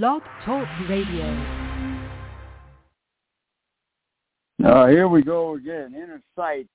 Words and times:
Blog 0.00 0.22
Talk 0.46 0.66
Radio. 0.88 1.26
Uh, 4.64 4.86
here 4.86 5.06
we 5.06 5.22
go 5.22 5.56
again. 5.56 5.94
Inner 5.94 6.22
Sight, 6.34 6.66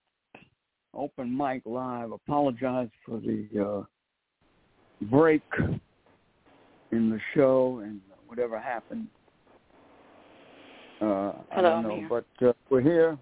open 0.94 1.36
mic 1.36 1.64
live. 1.66 2.12
Apologize 2.12 2.90
for 3.04 3.20
the 3.20 3.48
uh, 3.60 5.06
break 5.10 5.42
in 6.92 7.10
the 7.10 7.20
show 7.34 7.82
and 7.84 8.02
whatever 8.28 8.60
happened. 8.60 9.08
Uh, 11.02 11.06
I 11.06 11.34
Hello, 11.54 11.70
don't 11.70 11.74
I'm 11.74 11.84
know, 11.90 11.96
here. 11.96 12.08
but 12.40 12.48
uh, 12.48 12.54
we're 12.70 12.82
here, 12.82 13.18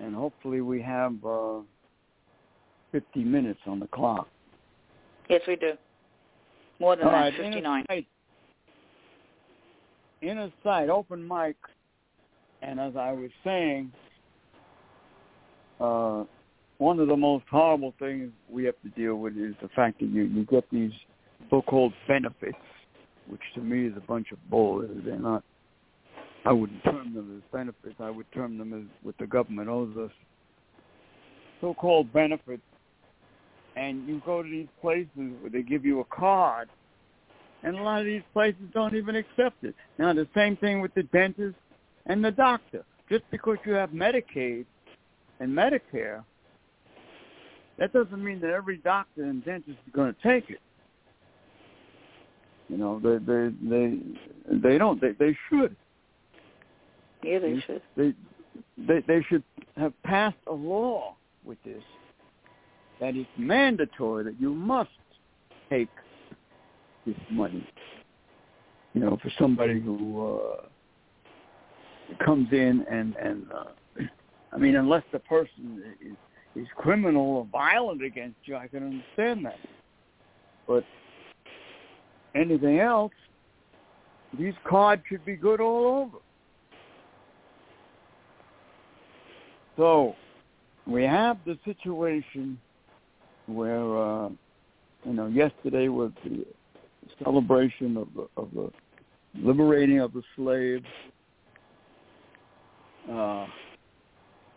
and 0.00 0.16
hopefully 0.16 0.62
we 0.62 0.82
have 0.82 1.14
uh, 1.24 1.60
50 2.90 3.22
minutes 3.22 3.60
on 3.68 3.78
the 3.78 3.86
clock. 3.86 4.26
Yes, 5.30 5.42
we 5.46 5.54
do. 5.54 5.74
More 6.80 6.96
than 6.96 7.04
All 7.06 7.12
that, 7.12 7.20
right, 7.20 7.34
59. 7.36 7.62
Inner 7.62 7.84
Sight, 7.88 8.06
Inner 10.22 10.52
Sight, 10.62 10.88
open 10.88 11.26
mic, 11.26 11.56
and 12.62 12.78
as 12.78 12.94
I 12.96 13.10
was 13.10 13.30
saying, 13.42 13.90
uh, 15.80 16.24
one 16.78 17.00
of 17.00 17.08
the 17.08 17.16
most 17.16 17.44
horrible 17.50 17.92
things 17.98 18.30
we 18.48 18.64
have 18.64 18.80
to 18.82 18.88
deal 18.90 19.16
with 19.16 19.36
is 19.36 19.54
the 19.60 19.68
fact 19.74 19.98
that 19.98 20.06
you, 20.06 20.22
you 20.22 20.44
get 20.46 20.64
these 20.70 20.92
so-called 21.50 21.92
benefits, 22.06 22.56
which 23.26 23.40
to 23.56 23.60
me 23.60 23.86
is 23.86 23.94
a 23.96 24.00
bunch 24.00 24.30
of 24.30 24.38
bull. 24.48 24.86
They're 25.04 25.18
not. 25.18 25.42
I 26.44 26.52
wouldn't 26.52 26.82
term 26.84 27.14
them 27.14 27.36
as 27.36 27.52
benefits. 27.52 27.96
I 28.00 28.10
would 28.10 28.26
term 28.32 28.58
them 28.58 28.72
as 28.74 28.84
what 29.02 29.16
the 29.18 29.26
government 29.26 29.68
owes 29.68 29.96
us. 29.96 30.10
So-called 31.60 32.12
benefits, 32.12 32.62
and 33.76 34.06
you 34.06 34.22
go 34.24 34.42
to 34.42 34.48
these 34.48 34.68
places 34.80 35.08
where 35.40 35.50
they 35.50 35.62
give 35.62 35.84
you 35.84 36.00
a 36.00 36.04
card, 36.04 36.68
and 37.62 37.76
a 37.76 37.82
lot 37.82 38.00
of 38.00 38.06
these 38.06 38.22
places 38.32 38.60
don't 38.72 38.94
even 38.94 39.16
accept 39.16 39.62
it. 39.62 39.74
Now 39.98 40.12
the 40.12 40.28
same 40.34 40.56
thing 40.56 40.80
with 40.80 40.94
the 40.94 41.04
dentist 41.04 41.56
and 42.06 42.24
the 42.24 42.30
doctor. 42.30 42.84
Just 43.08 43.24
because 43.30 43.58
you 43.64 43.72
have 43.72 43.90
Medicaid 43.90 44.64
and 45.40 45.50
Medicare, 45.50 46.24
that 47.78 47.92
doesn't 47.92 48.22
mean 48.22 48.40
that 48.40 48.50
every 48.50 48.78
doctor 48.78 49.24
and 49.24 49.44
dentist 49.44 49.78
is 49.86 49.92
going 49.92 50.14
to 50.14 50.22
take 50.22 50.50
it. 50.50 50.60
You 52.68 52.78
know, 52.78 53.00
they 53.00 53.18
they 53.18 53.52
they 53.68 53.98
they 54.70 54.78
don't. 54.78 55.00
They 55.00 55.12
they 55.12 55.36
should. 55.50 55.76
Yeah, 57.22 57.38
they 57.38 57.62
should. 57.66 57.82
They 57.96 58.14
they 58.78 59.00
they 59.06 59.22
should 59.28 59.42
have 59.76 59.92
passed 60.04 60.38
a 60.46 60.52
law 60.52 61.16
with 61.44 61.58
this 61.64 61.82
that 63.00 63.16
it's 63.16 63.28
mandatory 63.36 64.22
that 64.24 64.40
you 64.40 64.54
must 64.54 64.90
take 65.68 65.88
this 67.06 67.16
money. 67.30 67.66
You 68.94 69.00
know, 69.00 69.18
for 69.22 69.30
somebody 69.38 69.80
who 69.80 70.38
uh 70.38 70.66
comes 72.24 72.48
in 72.52 72.84
and 72.90 73.16
and 73.16 73.46
uh, 73.52 74.02
I 74.52 74.58
mean, 74.58 74.76
unless 74.76 75.04
the 75.12 75.18
person 75.20 75.82
is 76.00 76.16
is 76.54 76.68
criminal 76.76 77.22
or 77.22 77.46
violent 77.50 78.02
against 78.02 78.36
you, 78.44 78.56
I 78.56 78.68
can 78.68 78.82
understand 78.82 79.46
that. 79.46 79.58
But 80.66 80.84
anything 82.34 82.78
else, 82.78 83.12
these 84.38 84.54
cards 84.64 85.02
should 85.08 85.24
be 85.24 85.36
good 85.36 85.60
all 85.60 85.86
over. 85.86 86.18
So 89.76 90.14
we 90.86 91.04
have 91.04 91.38
the 91.46 91.58
situation 91.64 92.58
where 93.46 93.98
uh, 93.98 94.28
you 95.04 95.12
know 95.12 95.26
yesterday 95.26 95.88
was 95.88 96.12
the 96.24 96.44
celebration 97.22 97.96
of 97.96 98.08
the 98.14 98.28
of 98.36 98.48
the 98.54 98.70
liberating 99.34 100.00
of 100.00 100.12
the 100.12 100.22
slaves, 100.36 100.86
uh, 103.10 103.46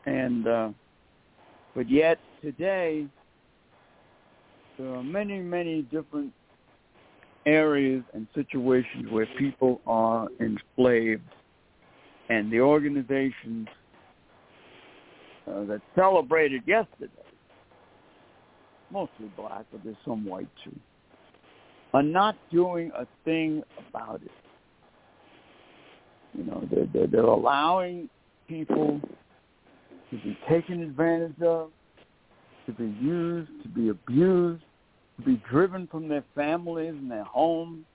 and 0.06 0.48
uh, 0.48 0.70
but 1.74 1.90
yet 1.90 2.20
today 2.42 3.08
there 4.78 4.94
are 4.94 5.04
many 5.04 5.40
many 5.40 5.84
different 5.84 6.32
areas 7.46 8.04
and 8.14 8.28
situations 8.34 9.10
where 9.12 9.28
people 9.38 9.82
are 9.86 10.28
enslaved, 10.40 11.22
and 12.30 12.52
the 12.52 12.60
organizations 12.60 13.68
uh, 15.48 15.64
that 15.66 15.82
celebrated 15.96 16.64
yesterday, 16.66 17.12
mostly 18.92 19.32
black, 19.38 19.64
but 19.72 19.84
there's 19.84 19.96
some 20.04 20.26
white 20.26 20.50
too, 20.64 20.76
are 21.96 22.04
not 22.04 22.36
doing 22.52 22.92
a 22.98 23.08
thing 23.24 23.64
about 23.90 24.22
it. 24.22 24.32
You 26.34 26.44
know, 26.44 26.68
they're, 26.70 26.88
they're, 26.94 27.08
they're 27.08 27.22
allowing 27.22 28.10
people 28.50 29.00
to 30.12 30.18
be 30.18 30.38
taken 30.50 30.84
advantage 30.84 31.42
of, 31.42 31.72
to 32.66 32.74
be 32.74 32.94
used, 33.02 33.50
to 33.64 33.70
be 33.70 33.88
abused, 33.88 34.62
to 35.18 35.26
be 35.26 35.42
driven 35.50 35.88
from 35.88 36.10
their 36.10 36.26
families 36.36 36.90
and 36.90 37.10
their 37.10 37.24
homes, 37.24 37.86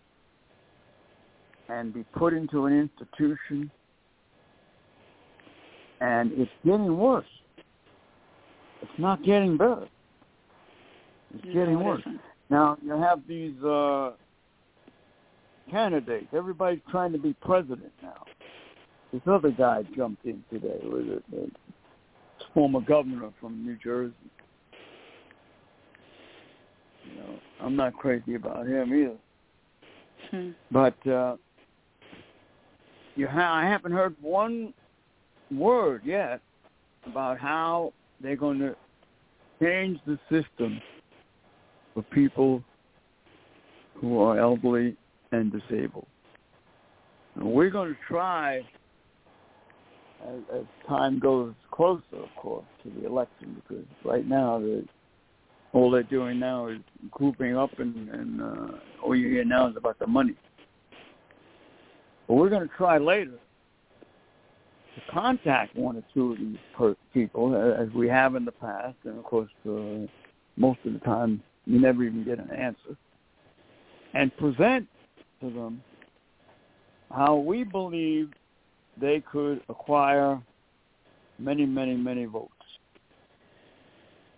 and 1.68 1.92
be 1.92 2.02
put 2.16 2.32
into 2.32 2.64
an 2.64 2.72
institution. 2.72 3.70
And 6.00 6.32
it's 6.32 6.50
getting 6.64 6.96
worse. 6.96 7.26
It's 8.80 8.98
not 8.98 9.22
getting 9.22 9.58
better. 9.58 9.86
It's 11.34 11.44
No, 11.44 11.52
getting 11.52 11.74
it 11.74 11.84
worse. 11.84 12.00
isn't. 12.00 12.20
Now 12.50 12.76
you 12.82 12.92
have 12.92 13.20
these 13.28 13.56
uh, 13.62 14.12
candidates. 15.70 16.26
Everybody's 16.34 16.80
trying 16.90 17.12
to 17.12 17.18
be 17.18 17.32
president 17.34 17.92
now. 18.02 18.24
This 19.12 19.22
other 19.26 19.50
guy 19.50 19.84
jumped 19.96 20.24
in 20.24 20.44
today. 20.52 20.78
Was 20.82 21.04
it 21.06 21.30
the 21.30 21.50
former 22.52 22.80
governor 22.80 23.30
from 23.40 23.64
New 23.64 23.76
Jersey? 23.82 24.14
You 27.04 27.20
know, 27.20 27.38
I'm 27.60 27.76
not 27.76 27.94
crazy 27.94 28.34
about 28.34 28.66
him 28.66 28.94
either. 28.94 29.16
Hmm. 30.30 30.50
But 30.70 31.06
uh, 31.06 31.36
you 33.16 33.26
ha- 33.26 33.54
I 33.54 33.64
haven't 33.64 33.92
heard 33.92 34.14
one 34.20 34.74
word 35.50 36.02
yet 36.04 36.40
about 37.06 37.38
how 37.38 37.92
they're 38.20 38.36
going 38.36 38.58
to 38.60 38.76
change 39.60 39.98
the 40.06 40.18
system 40.30 40.80
for 41.94 42.02
people 42.02 42.62
who 43.94 44.18
are 44.20 44.38
elderly 44.38 44.96
and 45.32 45.52
disabled. 45.52 46.06
And 47.34 47.44
we're 47.44 47.70
going 47.70 47.92
to 47.92 47.98
try, 48.08 48.58
as, 50.26 50.40
as 50.54 50.64
time 50.88 51.18
goes 51.18 51.54
closer, 51.70 52.02
of 52.12 52.28
course, 52.36 52.64
to 52.82 52.90
the 52.90 53.06
election, 53.06 53.62
because 53.62 53.84
right 54.04 54.26
now 54.26 54.58
the 54.58 54.84
all 55.72 55.90
they're 55.90 56.02
doing 56.02 56.38
now 56.40 56.66
is 56.66 56.80
grouping 57.12 57.56
up 57.56 57.70
and, 57.78 58.08
and 58.08 58.42
uh, 58.42 58.66
all 59.04 59.14
you 59.14 59.28
hear 59.28 59.44
now 59.44 59.68
is 59.68 59.76
about 59.76 59.98
the 59.98 60.06
money. 60.06 60.34
But 62.26 62.34
we're 62.34 62.48
going 62.48 62.68
to 62.68 62.74
try 62.76 62.98
later 62.98 63.38
to 64.96 65.12
contact 65.12 65.76
one 65.76 65.96
or 65.96 66.04
two 66.12 66.32
of 66.32 66.38
these 66.38 66.56
per- 66.76 66.96
people, 67.14 67.54
uh, 67.54 67.80
as 67.80 67.88
we 67.90 68.08
have 68.08 68.34
in 68.34 68.44
the 68.44 68.52
past, 68.52 68.96
and 69.04 69.16
of 69.16 69.24
course, 69.24 69.50
uh, 69.68 70.06
most 70.56 70.80
of 70.84 70.92
the 70.92 70.98
time 71.00 71.40
you 71.70 71.80
never 71.80 72.02
even 72.02 72.24
get 72.24 72.38
an 72.38 72.50
answer, 72.50 72.96
and 74.14 74.36
present 74.36 74.88
to 75.40 75.50
them 75.50 75.82
how 77.12 77.36
we 77.36 77.62
believe 77.62 78.30
they 79.00 79.22
could 79.30 79.60
acquire 79.68 80.40
many, 81.38 81.64
many, 81.64 81.94
many 81.94 82.24
votes 82.24 82.52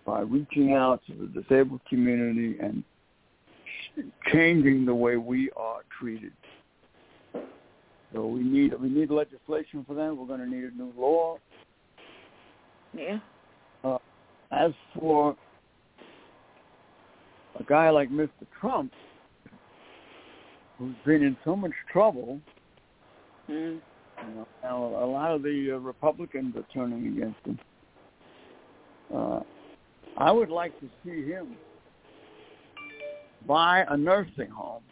by 0.04 0.20
reaching 0.20 0.74
out 0.74 1.00
to 1.06 1.14
the 1.14 1.40
disabled 1.40 1.80
community 1.88 2.58
and 2.60 2.84
changing 4.32 4.84
the 4.84 4.94
way 4.94 5.16
we 5.16 5.50
are 5.56 5.80
treated. 5.98 6.32
So 8.12 8.26
we 8.26 8.42
need 8.42 8.78
we 8.78 8.90
need 8.90 9.10
legislation 9.10 9.84
for 9.86 9.94
that. 9.94 10.14
We're 10.14 10.26
going 10.26 10.40
to 10.40 10.46
need 10.46 10.64
a 10.64 10.76
new 10.76 10.92
law. 10.98 11.38
Yeah. 12.92 13.20
Uh, 13.82 13.96
as 14.50 14.72
for 14.98 15.34
a 17.58 17.64
guy 17.64 17.90
like 17.90 18.10
Mr. 18.10 18.30
Trump, 18.60 18.92
who's 20.78 20.94
been 21.04 21.22
in 21.22 21.36
so 21.44 21.54
much 21.56 21.72
trouble, 21.90 22.40
Mm. 23.48 23.80
you 24.28 24.34
know, 24.34 24.46
now 24.62 24.84
a 24.84 25.04
lot 25.04 25.32
of 25.32 25.42
the 25.42 25.72
uh, 25.72 25.78
Republicans 25.78 26.54
are 26.56 26.64
turning 26.72 27.08
against 27.08 27.44
him. 27.44 27.58
Uh, 29.12 29.40
I 30.16 30.30
would 30.30 30.48
like 30.48 30.78
to 30.80 30.88
see 31.04 31.24
him 31.24 31.56
buy 33.46 33.84
a 33.88 33.96
nursing 33.96 34.48
home 34.48 34.84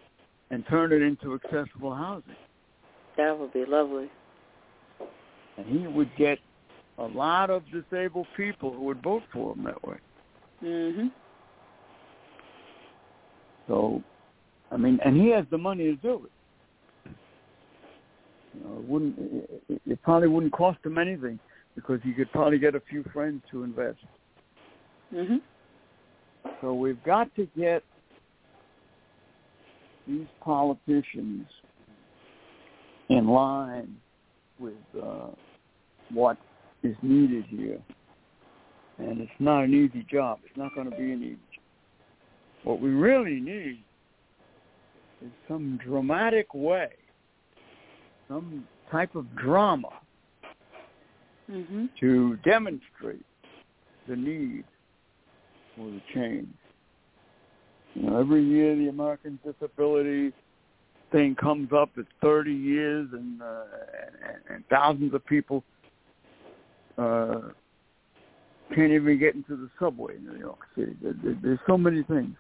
and 0.51 0.67
turn 0.67 0.93
it 0.93 1.01
into 1.01 1.35
accessible 1.35 1.95
housing. 1.95 2.35
That 3.17 3.39
would 3.39 3.53
be 3.53 3.65
lovely. 3.65 4.11
And 5.57 5.67
he 5.67 5.87
would 5.87 6.11
get 6.17 6.39
a 6.99 7.05
lot 7.05 7.51
of 7.51 7.63
disabled 7.71 8.27
people 8.37 8.73
who 8.73 8.83
would 8.83 9.03
vote 9.03 9.23
for 9.33 9.55
him 9.55 9.65
that 9.65 9.83
way. 9.87 9.97
Mhm. 10.63 11.13
So, 13.69 14.03
I 14.71 14.77
mean, 14.77 14.99
and 15.05 15.21
he 15.21 15.31
has 15.31 15.45
the 15.51 15.59
money 15.59 15.85
to 15.85 15.97
do 15.97 16.27
it. 16.27 17.13
You 18.55 18.65
know, 18.65 18.79
it 18.79 18.89
wouldn't 18.89 19.19
it, 19.69 19.83
it 19.87 20.03
probably 20.03 20.29
wouldn't 20.29 20.53
cost 20.53 20.79
him 20.85 20.99
anything 20.99 21.39
because 21.75 22.01
he 22.03 22.13
could 22.13 22.31
probably 22.33 22.59
get 22.59 22.75
a 22.75 22.81
few 22.89 23.05
friends 23.13 23.43
to 23.51 23.63
invest. 23.63 23.99
Mhm. 25.13 25.41
So 26.61 26.75
we've 26.75 27.03
got 27.05 27.35
to 27.37 27.47
get 27.57 27.83
these 30.07 30.27
politicians 30.43 31.47
in 33.09 33.27
line 33.27 33.97
with 34.59 34.75
uh, 35.03 35.29
what 36.13 36.37
is 36.83 36.97
needed 37.03 37.45
here. 37.49 37.79
And 38.99 39.21
it's 39.21 39.31
not 39.39 39.65
an 39.65 39.75
easy 39.75 40.07
job. 40.11 40.39
It's 40.45 40.57
not 40.57 40.75
going 40.75 40.91
to 40.91 40.97
be 40.97 41.13
an 41.13 41.23
easy. 41.23 41.39
What 42.65 42.81
we 42.81 42.91
really 42.91 43.41
need 43.41 43.83
is 45.23 45.31
some 45.49 45.79
dramatic 45.85 46.55
way, 46.55 46.91
some 48.29 48.67
type 48.91 49.15
of 49.15 49.35
drama 49.37 49.91
Mhm. 51.51 51.89
to 51.97 52.37
demonstrate 52.39 53.25
the 54.07 54.17
need 54.17 54.65
for 55.77 55.91
the 55.91 56.01
change. 56.15 56.55
You 57.95 58.03
know, 58.03 58.19
every 58.19 58.43
year 58.43 58.77
the 58.77 58.89
American 58.89 59.39
Disability 59.45 60.33
thing 61.11 61.35
comes 61.35 61.73
up. 61.73 61.91
It's 61.97 62.09
30 62.21 62.53
years, 62.53 63.13
and 63.13 63.43
uh, 63.43 63.65
and, 64.29 64.43
and 64.49 64.69
thousands 64.69 65.13
of 65.13 65.25
people 65.27 65.65
uh, 66.99 67.41
can't 68.75 68.93
even 68.93 69.19
get 69.19 69.35
into 69.35 69.57
the 69.57 69.69
subway 69.79 70.17
in 70.17 70.27
New 70.27 70.39
York 70.39 70.61
City. 70.77 70.97
There, 71.03 71.15
there, 71.25 71.37
there's 71.43 71.59
so 71.67 71.77
many 71.77 72.03
things. 72.05 72.37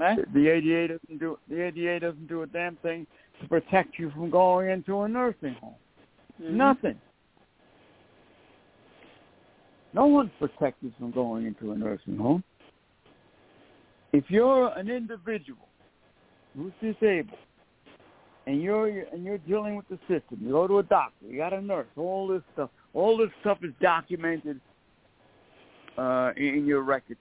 Right. 0.00 0.32
The, 0.32 0.48
ADA 0.48 0.94
doesn't 0.94 1.20
do 1.20 1.38
the 1.46 1.66
ADA 1.66 2.00
doesn't 2.00 2.26
do 2.26 2.40
a 2.40 2.46
damn 2.46 2.76
thing 2.76 3.06
to 3.42 3.48
protect 3.48 3.98
you 3.98 4.10
from 4.12 4.30
going 4.30 4.70
into 4.70 5.02
a 5.02 5.08
nursing 5.08 5.52
home. 5.60 5.74
Mhm. 6.40 6.52
Nothing. 6.52 6.98
No 9.92 10.06
one's 10.06 10.30
protected 10.38 10.94
from 10.98 11.10
going 11.10 11.44
into 11.44 11.72
a 11.72 11.76
nursing 11.76 12.16
home. 12.16 12.42
If 14.12 14.30
you're 14.30 14.68
an 14.68 14.88
individual 14.88 15.68
who's 16.56 16.72
disabled 16.80 17.38
and 18.46 18.62
you're 18.62 18.88
and 19.12 19.22
you're 19.22 19.36
dealing 19.36 19.76
with 19.76 19.86
the 19.88 19.98
system, 20.08 20.38
you 20.40 20.52
go 20.52 20.66
to 20.66 20.78
a 20.78 20.82
doctor, 20.82 21.26
you 21.26 21.36
got 21.36 21.52
a 21.52 21.60
nurse, 21.60 21.88
all 21.98 22.26
this 22.26 22.42
stuff, 22.54 22.70
all 22.94 23.18
this 23.18 23.30
stuff 23.40 23.58
is 23.62 23.74
documented 23.82 24.62
uh, 25.98 26.32
in 26.38 26.64
your 26.64 26.80
record. 26.80 27.18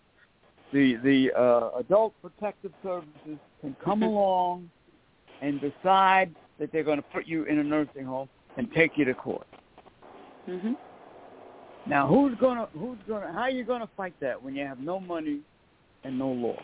The 0.72 0.96
the 1.04 1.32
uh, 1.38 1.80
adult 1.80 2.14
protective 2.22 2.72
services 2.84 3.40
can 3.62 3.76
come 3.84 4.04
along 4.10 4.70
and 5.42 5.60
decide 5.62 6.34
that 6.60 6.72
they're 6.72 6.84
going 6.84 6.98
to 6.98 7.08
put 7.14 7.26
you 7.26 7.44
in 7.44 7.60
a 7.60 7.64
nursing 7.64 8.06
home 8.06 8.30
and 8.58 8.72
take 8.74 8.98
you 8.98 9.06
to 9.06 9.14
court. 9.14 9.48
Mhm. 10.48 10.76
Now, 11.86 12.08
who's 12.08 12.38
gonna 12.40 12.68
who's 12.78 13.00
gonna 13.08 13.32
how 13.32 13.42
are 13.42 13.50
you 13.50 13.64
gonna 13.64 13.90
fight 13.98 14.14
that 14.20 14.42
when 14.42 14.56
you 14.56 14.66
have 14.66 14.80
no 14.80 15.00
money 15.00 15.40
and 16.04 16.20
no 16.20 16.30
law? 16.30 16.58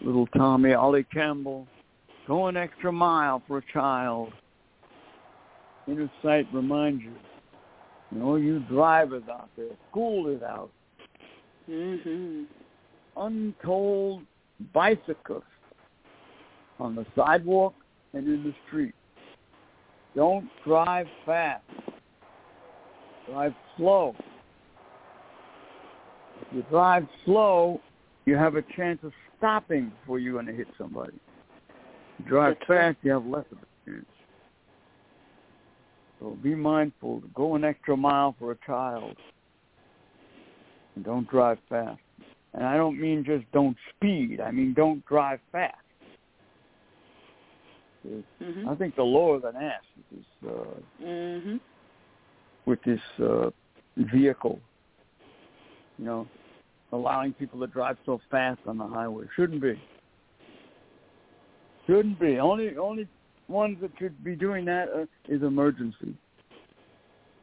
Little 0.00 0.26
Tommy, 0.28 0.72
Ollie 0.72 1.04
Campbell, 1.04 1.66
go 2.26 2.46
an 2.46 2.56
extra 2.56 2.92
mile 2.92 3.42
for 3.46 3.58
a 3.58 3.62
child. 3.72 4.32
Inner 5.88 6.10
Sight 6.22 6.46
reminds 6.52 7.02
you, 7.02 7.12
you 8.12 8.18
know, 8.18 8.36
you 8.36 8.60
drivers 8.60 9.22
out 9.30 9.48
there, 9.56 9.70
school 9.90 10.28
is 10.28 10.42
out, 10.42 10.70
Mhm. 11.68 12.46
untold 13.16 14.26
bicyclists 14.72 15.44
on 16.78 16.94
the 16.94 17.06
sidewalk 17.14 17.74
and 18.12 18.26
in 18.26 18.42
the 18.44 18.54
street. 18.66 18.94
Don't 20.14 20.50
drive 20.64 21.08
fast. 21.24 21.64
Drive 23.26 23.54
slow. 23.76 24.14
If 26.40 26.52
you 26.52 26.62
drive 26.70 27.08
slow, 27.24 27.80
you 28.26 28.36
have 28.36 28.56
a 28.56 28.62
chance 28.62 29.02
of 29.04 29.12
stopping 29.36 29.90
before 30.00 30.18
you're 30.18 30.32
going 30.32 30.46
to 30.46 30.52
hit 30.52 30.68
somebody. 30.76 31.18
You 32.18 32.24
drive 32.24 32.58
That's 32.58 32.68
right. 32.68 32.94
fast, 32.94 32.98
you 33.02 33.10
have 33.12 33.26
less 33.26 33.46
of 33.52 33.58
a 33.58 33.90
chance. 33.90 34.06
So 36.20 36.36
be 36.42 36.54
mindful. 36.54 37.22
Go 37.34 37.54
an 37.54 37.64
extra 37.64 37.96
mile 37.96 38.34
for 38.38 38.52
a 38.52 38.56
child. 38.66 39.16
And 40.96 41.04
don't 41.04 41.28
drive 41.28 41.58
fast. 41.68 42.00
And 42.54 42.64
I 42.64 42.76
don't 42.76 43.00
mean 43.00 43.24
just 43.24 43.44
don't 43.52 43.76
speed. 43.94 44.40
I 44.40 44.50
mean 44.50 44.74
don't 44.74 45.04
drive 45.06 45.40
fast. 45.52 45.76
I 48.04 48.22
Mhm. 48.40 48.78
think 48.78 48.94
the 48.94 49.02
lower 49.02 49.38
than 49.38 49.56
ass 49.56 49.82
with 49.96 50.08
this 50.10 50.50
uh, 50.50 50.80
Mhm. 51.04 51.60
with 52.64 52.82
this 52.82 53.00
uh, 53.20 53.50
vehicle. 53.96 54.60
You 55.98 56.04
know, 56.04 56.28
allowing 56.92 57.34
people 57.34 57.60
to 57.60 57.66
drive 57.66 57.98
so 58.06 58.18
fast 58.30 58.60
on 58.66 58.78
the 58.78 58.86
highway 58.86 59.26
shouldn't 59.34 59.60
be. 59.60 59.80
Shouldn't 61.86 62.18
be. 62.18 62.38
Only 62.38 62.76
only 62.76 63.08
ones 63.48 63.78
that 63.80 63.90
should 63.98 64.22
be 64.22 64.36
doing 64.36 64.64
that 64.66 64.88
uh, 64.94 65.06
is 65.28 65.42
emergency. 65.42 66.14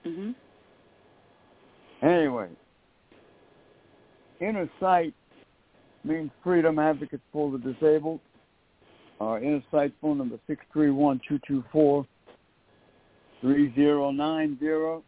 Mhm. 0.06 0.36
Anyway, 2.02 2.50
inner 4.40 4.70
sight 4.80 5.14
means 6.04 6.30
freedom 6.44 6.78
advocates 6.78 7.24
for 7.32 7.52
the 7.52 7.58
disabled. 7.58 8.20
Our 9.20 9.42
inner 9.42 9.64
sight 9.72 9.94
phone 10.02 10.18
number 10.20 10.38
six 10.46 10.64
three 10.72 10.92
one 10.92 11.20
two 11.28 11.40
two 11.48 11.64
four 11.72 12.06
three 13.42 13.74
zero 13.74 14.12
nine 14.12 14.58
zero. 14.60 15.04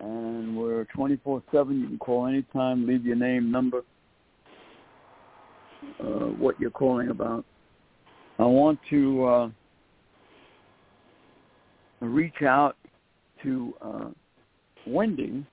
And 0.00 0.56
we're 0.56 0.84
twenty 0.86 1.16
four 1.22 1.42
seven. 1.52 1.80
You 1.80 1.88
can 1.88 1.98
call 1.98 2.26
anytime, 2.26 2.86
leave 2.86 3.04
your 3.04 3.16
name, 3.16 3.50
number, 3.50 3.82
uh, 6.00 6.28
what 6.38 6.58
you're 6.58 6.70
calling 6.70 7.10
about. 7.10 7.44
I 8.38 8.44
want 8.44 8.78
to 8.90 9.24
uh, 9.24 9.48
reach 12.00 12.42
out 12.42 12.76
to 13.42 13.74
uh, 13.80 14.08
Wendy. 14.86 15.46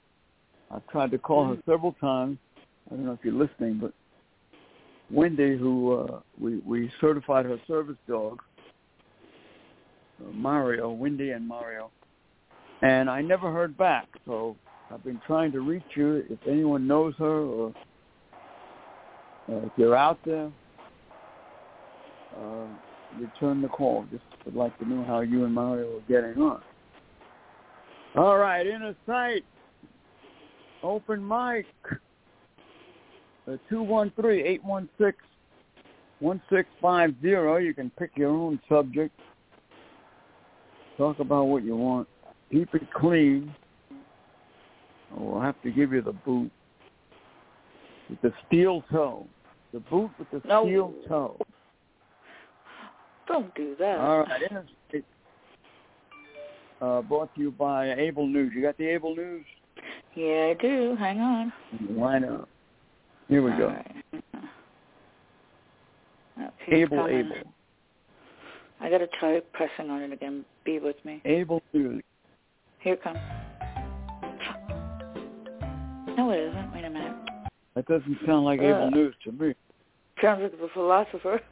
I've 0.71 0.85
tried 0.87 1.11
to 1.11 1.17
call 1.17 1.47
her 1.47 1.57
several 1.65 1.93
times. 1.99 2.37
I 2.87 2.95
don't 2.95 3.05
know 3.05 3.11
if 3.11 3.19
you're 3.23 3.33
listening, 3.33 3.79
but 3.79 3.93
Wendy, 5.11 5.57
who 5.57 5.93
uh, 5.93 6.19
we 6.39 6.57
we 6.59 6.91
certified 7.01 7.45
her 7.45 7.57
service 7.67 7.97
dog, 8.07 8.39
uh, 10.21 10.31
Mario, 10.31 10.91
Wendy 10.91 11.31
and 11.31 11.47
Mario, 11.47 11.91
and 12.81 13.09
I 13.09 13.21
never 13.21 13.51
heard 13.51 13.77
back. 13.77 14.07
So 14.25 14.55
I've 14.91 15.03
been 15.03 15.21
trying 15.25 15.51
to 15.53 15.61
reach 15.61 15.83
you. 15.95 16.23
If 16.29 16.39
anyone 16.47 16.87
knows 16.87 17.13
her 17.17 17.41
or 17.41 17.73
uh, 19.49 19.65
if 19.65 19.71
you're 19.77 19.95
out 19.95 20.19
there, 20.25 20.51
uh, 22.37 22.65
return 23.19 23.61
the 23.61 23.67
call. 23.67 24.05
Just 24.11 24.23
would 24.45 24.55
like 24.55 24.77
to 24.79 24.87
know 24.87 25.03
how 25.03 25.21
you 25.21 25.45
and 25.45 25.53
Mario 25.53 25.97
are 25.97 26.01
getting 26.07 26.41
on. 26.41 26.61
All 28.15 28.37
right, 28.37 28.65
inner 28.65 28.95
sight, 29.05 29.45
open 30.81 31.25
mic, 31.25 31.65
uh, 33.47 33.57
two 33.69 33.81
one 33.81 34.11
three 34.19 34.43
eight 34.43 34.63
one 34.63 34.89
six 34.99 35.17
one 36.19 36.41
six 36.49 36.67
five 36.81 37.13
zero. 37.21 37.57
You 37.57 37.73
can 37.73 37.91
pick 37.97 38.11
your 38.15 38.29
own 38.29 38.59
subject. 38.67 39.13
Talk 40.97 41.19
about 41.19 41.45
what 41.45 41.63
you 41.63 41.75
want. 41.75 42.07
Keep 42.51 42.75
it 42.75 42.91
clean. 42.93 43.53
We'll 45.15 45.41
have 45.41 45.61
to 45.63 45.71
give 45.71 45.93
you 45.93 46.01
the 46.01 46.11
boot 46.11 46.51
with 48.09 48.21
the 48.21 48.33
steel 48.47 48.83
toe. 48.91 49.27
The 49.71 49.79
boot 49.81 50.11
with 50.17 50.29
the 50.31 50.41
No. 50.47 50.65
steel 50.65 50.93
toe. 51.07 51.37
Don't 53.29 53.53
do 53.55 53.75
that. 53.79 53.99
All 53.99 54.19
right. 54.19 54.41
Uh, 56.81 57.01
brought 57.03 57.33
to 57.35 57.41
you 57.41 57.51
by 57.51 57.93
Able 57.93 58.25
News. 58.27 58.51
You 58.55 58.61
got 58.61 58.77
the 58.77 58.87
Able 58.87 59.15
News? 59.15 59.45
Yeah, 60.15 60.51
I 60.51 60.61
do. 60.61 60.95
Hang 60.97 61.19
on. 61.19 61.53
Line 61.91 62.23
up. 62.25 62.49
Here 63.27 63.41
we 63.43 63.51
All 63.51 63.57
go. 63.57 63.67
right. 63.67 63.95
Able, 66.71 66.97
coming. 66.97 67.17
Able. 67.19 67.35
I 68.81 68.89
gotta 68.89 69.07
try 69.19 69.39
pressing 69.53 69.89
on 69.91 70.01
it 70.01 70.11
again. 70.13 70.43
Be 70.63 70.79
with 70.79 70.95
me. 71.05 71.21
Able 71.25 71.61
News. 71.73 72.01
Here 72.79 72.93
it 72.93 73.03
comes. 73.03 73.19
No, 76.17 76.31
it 76.31 76.39
isn't. 76.39 76.73
Wait 76.73 76.85
a 76.85 76.89
minute. 76.89 77.13
That 77.75 77.85
doesn't 77.87 78.17
sound 78.25 78.45
like 78.45 78.59
Uh. 78.61 78.63
Able 78.63 78.91
News 78.91 79.13
to 79.25 79.31
me. 79.33 79.53
Sounds 80.21 80.41
like 80.41 80.51
the 80.59 80.69
philosopher. 80.73 81.41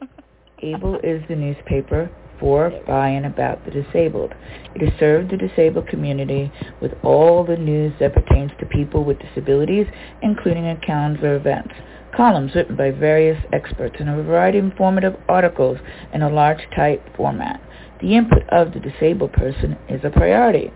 ABLE 0.62 0.98
is 1.04 1.22
the 1.28 1.36
newspaper 1.36 2.10
for, 2.40 2.70
by, 2.86 3.08
and 3.08 3.26
about 3.26 3.64
the 3.64 3.70
disabled. 3.70 4.32
It 4.74 4.88
has 4.88 4.98
served 4.98 5.30
the 5.30 5.36
disabled 5.36 5.88
community 5.88 6.52
with 6.80 6.92
all 7.02 7.44
the 7.44 7.56
news 7.56 7.92
that 8.00 8.14
pertains 8.14 8.52
to 8.58 8.66
people 8.66 9.04
with 9.04 9.18
disabilities, 9.18 9.86
including 10.22 10.66
a 10.66 10.76
calendar 10.76 11.34
of 11.34 11.42
events, 11.42 11.74
columns 12.16 12.54
written 12.54 12.76
by 12.76 12.90
various 12.90 13.42
experts, 13.52 13.96
and 14.00 14.08
a 14.08 14.22
variety 14.22 14.58
of 14.58 14.64
informative 14.64 15.16
articles 15.28 15.78
in 16.12 16.22
a 16.22 16.30
large 16.30 16.68
type 16.74 17.02
format. 17.16 17.60
The 18.00 18.16
input 18.16 18.48
of 18.50 18.72
the 18.72 18.80
disabled 18.80 19.32
person 19.32 19.76
is 19.88 20.00
a 20.04 20.10
priority. 20.10 20.72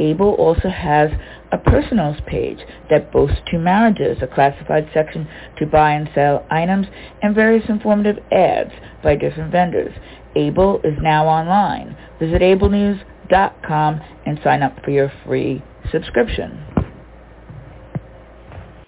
Able 0.00 0.34
also 0.34 0.68
has 0.68 1.10
a 1.50 1.58
personals 1.58 2.16
page 2.26 2.58
that 2.90 3.10
boasts 3.12 3.38
two 3.50 3.58
marriages, 3.58 4.18
a 4.22 4.26
classified 4.26 4.88
section 4.92 5.28
to 5.58 5.66
buy 5.66 5.92
and 5.92 6.08
sell 6.14 6.46
items, 6.50 6.86
and 7.22 7.34
various 7.34 7.68
informative 7.68 8.18
ads 8.30 8.72
by 9.02 9.16
different 9.16 9.50
vendors. 9.50 9.92
Able 10.36 10.80
is 10.82 10.94
now 11.00 11.26
online. 11.26 11.96
Visit 12.20 12.42
ablenews.com 12.42 14.00
and 14.26 14.40
sign 14.44 14.62
up 14.62 14.76
for 14.84 14.90
your 14.90 15.12
free 15.26 15.62
subscription. 15.90 16.64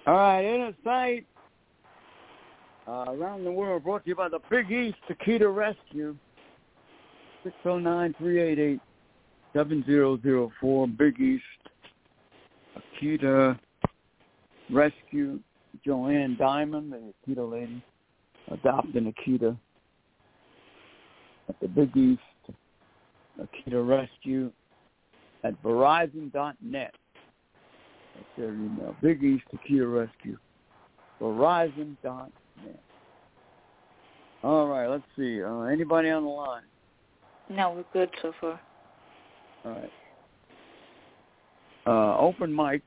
All 0.06 0.14
right, 0.14 0.44
Inner 0.44 0.74
Sight. 0.84 1.26
Uh, 2.88 3.04
around 3.08 3.44
the 3.44 3.52
world 3.52 3.84
brought 3.84 4.02
to 4.04 4.08
you 4.08 4.16
by 4.16 4.28
the 4.28 4.40
Big 4.50 4.70
East 4.70 4.96
Akita 5.08 5.54
Rescue. 5.54 6.16
609-388-7004. 9.54 10.96
Big 10.98 11.20
East 11.20 11.44
Akita 13.02 13.58
Rescue. 14.70 15.40
Joanne 15.84 16.36
Diamond, 16.38 16.92
the 16.92 17.12
Akita 17.32 17.50
lady, 17.50 17.82
adopting 18.50 19.12
Akita 19.12 19.56
at 21.48 21.60
the 21.60 21.68
Big 21.68 21.96
East 21.96 22.20
Akita 23.40 23.86
Rescue 23.86 24.50
at 25.44 25.60
Verizon.net. 25.62 26.94
That's 28.14 28.26
their 28.36 28.52
email. 28.52 28.94
Big 29.00 29.22
East 29.22 29.44
Akita 29.54 29.90
Rescue. 29.92 30.36
Verizon.net. 31.20 32.80
All 34.42 34.66
right, 34.68 34.86
let's 34.86 35.04
see. 35.16 35.42
Uh, 35.42 35.62
anybody 35.62 36.10
on 36.10 36.24
the 36.24 36.28
line? 36.28 36.62
no, 37.48 37.72
we're 37.72 37.84
good 37.92 38.10
so 38.22 38.32
far. 38.40 38.60
All 39.64 39.72
right. 39.72 39.92
Uh, 41.86 42.18
open 42.18 42.54
mic. 42.54 42.82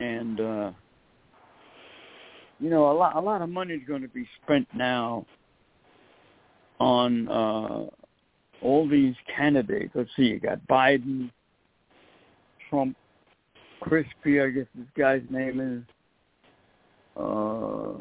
And, 0.00 0.40
uh, 0.40 0.72
you 2.60 2.68
know, 2.68 2.90
a 2.90 2.92
lot, 2.92 3.16
a 3.16 3.20
lot 3.20 3.42
of 3.42 3.48
money 3.48 3.74
is 3.74 3.82
going 3.86 4.02
to 4.02 4.08
be 4.08 4.26
spent 4.42 4.68
now 4.74 5.24
on 6.78 7.28
uh, 7.28 7.86
all 8.62 8.88
these 8.88 9.14
candidates. 9.34 9.92
Let's 9.94 10.10
see, 10.16 10.24
you 10.24 10.40
got 10.40 10.66
Biden, 10.68 11.30
Trump, 12.68 12.96
Crispy, 13.80 14.40
I 14.40 14.48
guess 14.48 14.66
this 14.74 14.86
guy's 14.98 15.22
name 15.30 15.60
is. 15.60 15.82
Uh, 17.16 17.94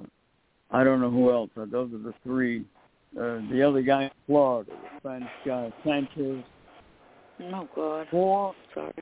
I 0.72 0.84
don't 0.84 1.00
know 1.00 1.12
who 1.12 1.32
else. 1.32 1.50
Those 1.56 1.94
are 1.94 1.98
the 1.98 2.14
three. 2.24 2.66
Uh, 3.18 3.40
the 3.50 3.66
other 3.66 3.82
guy 3.82 4.06
in 4.06 4.12
Florida, 4.28 4.72
the 4.72 5.00
Spanish 5.00 5.30
guy, 5.46 5.72
Sanchez. 5.86 6.44
Oh 7.42 7.68
God. 7.76 8.08
Four, 8.12 8.56
Sorry. 8.74 8.94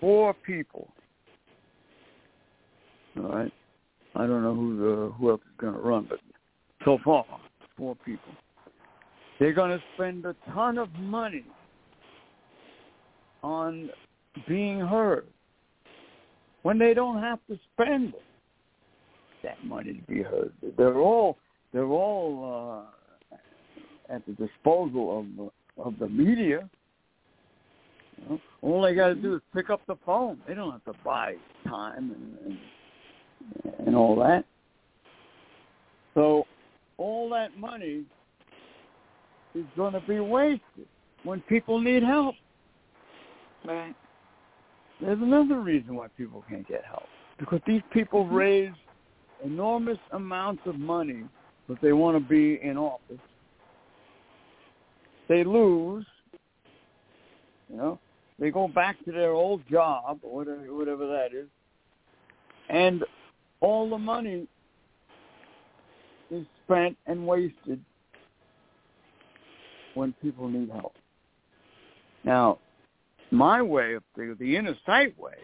four 0.00 0.34
people. 0.34 0.88
All 3.16 3.22
right. 3.24 3.52
I 4.14 4.26
don't 4.26 4.42
know 4.42 4.54
who 4.54 4.76
the 4.78 5.12
who 5.12 5.30
else 5.30 5.40
is 5.42 5.60
going 5.60 5.74
to 5.74 5.80
run, 5.80 6.06
but 6.08 6.18
so 6.84 6.98
far, 7.04 7.24
four 7.76 7.96
people. 7.96 8.32
They're 9.38 9.52
going 9.52 9.70
to 9.70 9.82
spend 9.94 10.24
a 10.24 10.34
ton 10.54 10.78
of 10.78 10.90
money 10.94 11.44
on 13.42 13.90
being 14.48 14.80
heard 14.80 15.26
when 16.62 16.78
they 16.78 16.94
don't 16.94 17.20
have 17.20 17.38
to 17.48 17.58
spend 17.74 18.14
that 19.42 19.62
money 19.64 19.94
to 19.94 20.02
be 20.12 20.22
heard. 20.22 20.52
They're 20.76 20.98
all 20.98 21.36
they're 21.72 21.84
all 21.84 22.88
uh, 23.32 24.14
at 24.14 24.24
the 24.26 24.32
disposal 24.32 25.20
of 25.20 25.50
of 25.78 25.98
the 25.98 26.08
media. 26.08 26.68
You 28.18 28.28
know? 28.28 28.40
All 28.62 28.82
they 28.82 28.94
got 28.94 29.08
to 29.08 29.14
do 29.14 29.34
is 29.34 29.40
pick 29.54 29.70
up 29.70 29.80
the 29.86 29.96
phone. 30.04 30.38
They 30.46 30.54
don't 30.54 30.72
have 30.72 30.84
to 30.84 30.94
buy 31.04 31.34
time 31.66 32.12
and, 32.12 32.38
and 32.46 32.58
and 33.86 33.94
all 33.94 34.16
that. 34.16 34.44
So 36.14 36.44
all 36.98 37.28
that 37.30 37.56
money 37.56 38.04
is 39.54 39.64
going 39.76 39.92
to 39.92 40.00
be 40.00 40.18
wasted 40.18 40.88
when 41.22 41.40
people 41.42 41.80
need 41.80 42.02
help. 42.02 42.34
Right. 43.64 43.94
There's 45.00 45.20
another 45.20 45.60
reason 45.60 45.94
why 45.94 46.08
people 46.16 46.42
can't 46.48 46.66
get 46.66 46.84
help. 46.84 47.04
Because 47.38 47.60
these 47.66 47.82
people 47.92 48.24
mm-hmm. 48.24 48.34
raise 48.34 48.72
enormous 49.44 49.98
amounts 50.12 50.62
of 50.64 50.76
money 50.76 51.24
but 51.68 51.80
they 51.82 51.92
want 51.92 52.16
to 52.16 52.28
be 52.28 52.60
in 52.62 52.76
office. 52.76 53.18
They 55.28 55.44
lose, 55.44 56.06
you 57.68 57.76
know, 57.76 57.98
they 58.38 58.50
go 58.50 58.68
back 58.68 59.02
to 59.04 59.12
their 59.12 59.32
old 59.32 59.62
job 59.68 60.18
whatever, 60.22 60.62
whatever 60.74 61.06
that 61.06 61.36
is, 61.36 61.48
and 62.68 63.04
all 63.60 63.88
the 63.88 63.98
money 63.98 64.46
is 66.30 66.44
spent 66.64 66.96
and 67.06 67.26
wasted 67.26 67.80
when 69.94 70.12
people 70.22 70.48
need 70.48 70.70
help. 70.70 70.94
Now, 72.24 72.58
my 73.30 73.62
way 73.62 73.94
of 73.94 74.02
thinking, 74.14 74.36
the 74.38 74.56
inner 74.56 74.76
sight 74.84 75.18
way, 75.18 75.34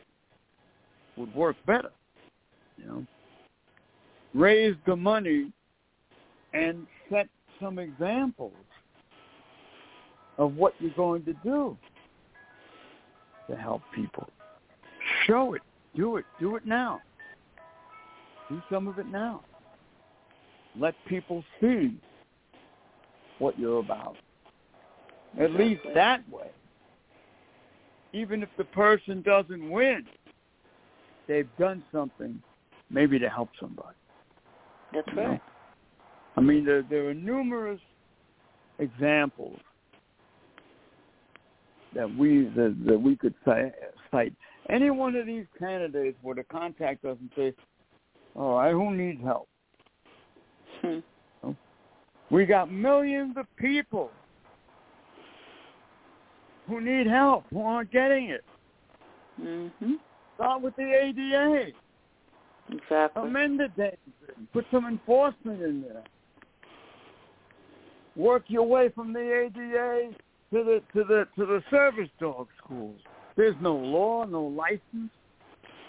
would 1.17 1.35
work 1.35 1.57
better. 1.67 1.91
You 2.77 2.87
know, 2.87 3.07
raise 4.35 4.77
the 4.87 4.97
money 4.97 5.53
and 6.53 6.87
set 7.11 7.29
some 7.61 7.79
examples 7.79 8.53
of 10.43 10.57
what 10.57 10.75
you're 10.81 10.91
going 10.97 11.25
to 11.25 11.35
do 11.45 11.77
to 13.49 13.57
help 13.57 13.81
people. 13.95 14.29
Show 15.25 15.55
it. 15.55 15.63
Do 15.95 16.17
it. 16.17 16.25
Do 16.41 16.57
it 16.57 16.67
now. 16.67 17.01
Do 18.49 18.61
some 18.69 18.89
of 18.89 18.99
it 18.99 19.07
now. 19.07 19.43
Let 20.77 20.95
people 21.07 21.45
see 21.61 21.97
what 23.39 23.57
you're 23.57 23.79
about. 23.79 24.17
At 25.39 25.53
least 25.53 25.83
that 25.95 26.29
way. 26.29 26.51
Even 28.13 28.43
if 28.43 28.49
the 28.59 28.65
person 28.65 29.23
doesn't 29.23 29.71
win, 29.71 30.05
they've 31.29 31.49
done 31.57 31.85
something 31.93 32.43
maybe 32.91 33.19
to 33.21 33.29
help 33.29 33.51
somebody. 33.61 33.97
That's 34.93 35.07
you 35.09 35.15
know? 35.15 35.29
right. 35.29 35.41
I 36.37 36.41
mean, 36.41 36.65
there, 36.65 36.83
there 36.83 37.09
are 37.09 37.15
numerous 37.15 37.81
examples 38.81 39.59
that 41.95 42.17
we 42.17 42.45
that, 42.57 42.77
that 42.87 42.99
we 42.99 43.17
could 43.17 43.35
cite, 43.45 43.73
cite. 44.11 44.33
Any 44.69 44.91
one 44.91 45.17
of 45.17 45.27
these 45.27 45.47
candidates 45.59 46.17
were 46.23 46.35
to 46.35 46.45
contact 46.45 47.05
us 47.05 47.17
and 47.21 47.31
say, 47.37 47.55
"All 48.35 48.57
right, 48.57 48.73
who 48.73 48.95
needs 48.95 49.23
help?" 49.23 49.49
Hmm. 50.81 50.99
We 52.31 52.47
got 52.47 52.71
millions 52.73 53.37
of 53.37 53.47
people 53.57 54.11
who 56.67 56.81
need 56.81 57.07
help, 57.07 57.45
who 57.51 57.63
aren't 57.63 57.91
getting 57.91 58.31
it. 58.31 58.45
Mhm. 59.41 59.99
Start 60.37 60.63
with 60.63 60.75
the 60.77 60.91
ADA. 60.91 61.73
Exactly. 62.71 63.23
Amend 63.23 63.61
the 63.61 63.69
thing. 63.71 63.97
Put 64.53 64.65
some 64.71 64.87
enforcement 64.87 65.63
in 65.63 65.83
there. 65.83 66.05
Work 68.17 68.45
your 68.49 68.67
way 68.67 68.89
from 68.91 69.13
the 69.13 69.21
ADA 69.21 70.15
to 70.53 70.63
the 70.65 70.83
to 70.93 71.05
the 71.05 71.27
to 71.37 71.47
the 71.47 71.63
service 71.71 72.11
dog 72.21 72.49
schools. 72.63 73.01
There's 73.37 73.57
no 73.61 73.75
law, 73.75 74.25
no 74.25 74.45
license. 74.45 75.11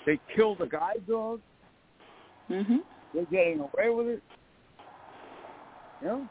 They 0.06 0.20
kill 0.36 0.56
the 0.56 0.66
guide 0.66 1.06
dogs. 1.08 1.42
Mhm. 2.50 2.80
They're 3.14 3.26
getting 3.26 3.60
away 3.60 3.90
with 3.90 4.08
it. 4.08 4.24
You 6.02 6.08
know, 6.08 6.30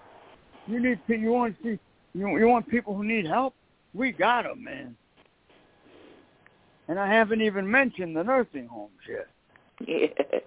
you 0.66 0.80
need 0.80 0.98
to, 1.06 1.16
you 1.16 1.32
want 1.32 1.56
to 1.58 1.62
see 1.62 1.78
you 2.14 2.38
you 2.38 2.48
want 2.48 2.68
people 2.68 2.94
who 2.94 3.04
need 3.04 3.26
help. 3.26 3.54
We 3.94 4.12
got 4.12 4.44
them, 4.44 4.64
man. 4.64 4.96
And 6.88 6.98
I 6.98 7.06
haven't 7.06 7.42
even 7.42 7.70
mentioned 7.70 8.16
the 8.16 8.24
nursing 8.24 8.66
homes 8.66 8.92
yet. 9.08 9.28
Yeah. 9.86 10.40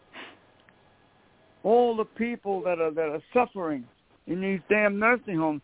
all 1.64 1.96
the 1.96 2.06
people 2.06 2.62
that 2.62 2.80
are 2.80 2.92
that 2.92 3.10
are 3.10 3.22
suffering 3.34 3.86
in 4.28 4.42
these 4.42 4.60
damn 4.70 4.98
nursing 4.98 5.38
homes 5.38 5.62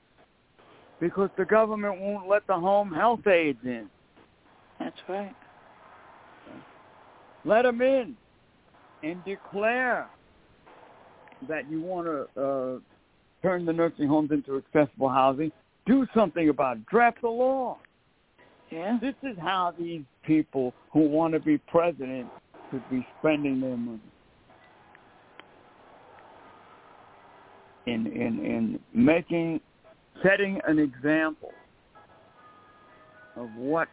because 1.02 1.32
the 1.36 1.44
government 1.44 2.00
won't 2.00 2.30
let 2.30 2.46
the 2.48 2.54
home 2.54 2.94
health 2.94 3.26
aides 3.28 3.60
in. 3.66 3.90
That's 4.80 4.96
right. 5.10 5.36
Let 7.44 7.64
them 7.64 7.82
in 7.82 8.16
and 9.04 9.26
declare 9.26 10.08
that 11.50 11.70
you 11.70 11.82
want 11.82 12.06
to 12.06 12.42
uh, 12.42 12.80
turn 13.42 13.66
the 13.66 13.74
nursing 13.74 14.08
homes 14.08 14.30
into 14.32 14.58
accessible 14.58 15.10
housing. 15.10 15.52
Do 15.88 16.06
something 16.16 16.50
about 16.50 16.78
it. 16.78 16.86
Draft 16.86 17.24
a 17.24 17.30
law. 17.30 17.80
Yeah. 18.70 19.00
This 19.02 19.16
is 19.24 19.36
how 19.40 19.74
these 19.78 20.04
people 20.24 20.74
who 20.94 21.00
want 21.02 21.34
to 21.34 21.40
be 21.40 21.58
president 21.58 22.28
should 22.70 22.88
be 22.92 23.06
spending 23.20 23.60
their 23.60 23.76
money. 23.76 24.00
In 27.88 28.06
in 28.06 28.46
in 28.46 28.80
making 28.94 29.60
setting 30.24 30.60
an 30.68 30.80
example 30.80 31.52
of 33.36 33.50
what 33.56 33.88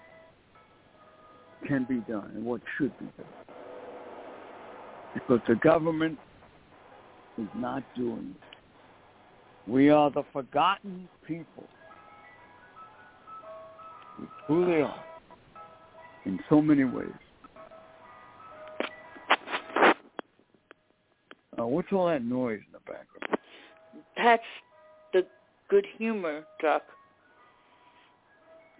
can 1.66 1.84
be 1.84 1.98
done 2.10 2.30
and 2.34 2.44
what 2.44 2.60
should 2.76 2.96
be 2.98 3.06
done. 3.16 3.26
Because 5.14 5.40
the 5.48 5.54
government 5.56 6.18
is 7.38 7.48
not 7.56 7.82
doing 7.96 8.34
it. 8.36 9.70
We 9.70 9.90
are 9.90 10.10
the 10.10 10.22
forgotten 10.32 11.08
people. 11.26 11.64
Who 14.46 14.66
they 14.66 14.82
are 14.82 15.04
in 16.24 16.40
so 16.48 16.60
many 16.60 16.84
ways. 16.84 17.08
Uh, 21.58 21.66
what's 21.66 21.88
all 21.92 22.06
that 22.06 22.24
noise 22.24 22.60
in 22.66 22.72
the 22.72 22.78
background? 22.78 23.38
That's 24.16 24.42
good 25.68 25.86
humor 25.96 26.44
truck 26.60 26.82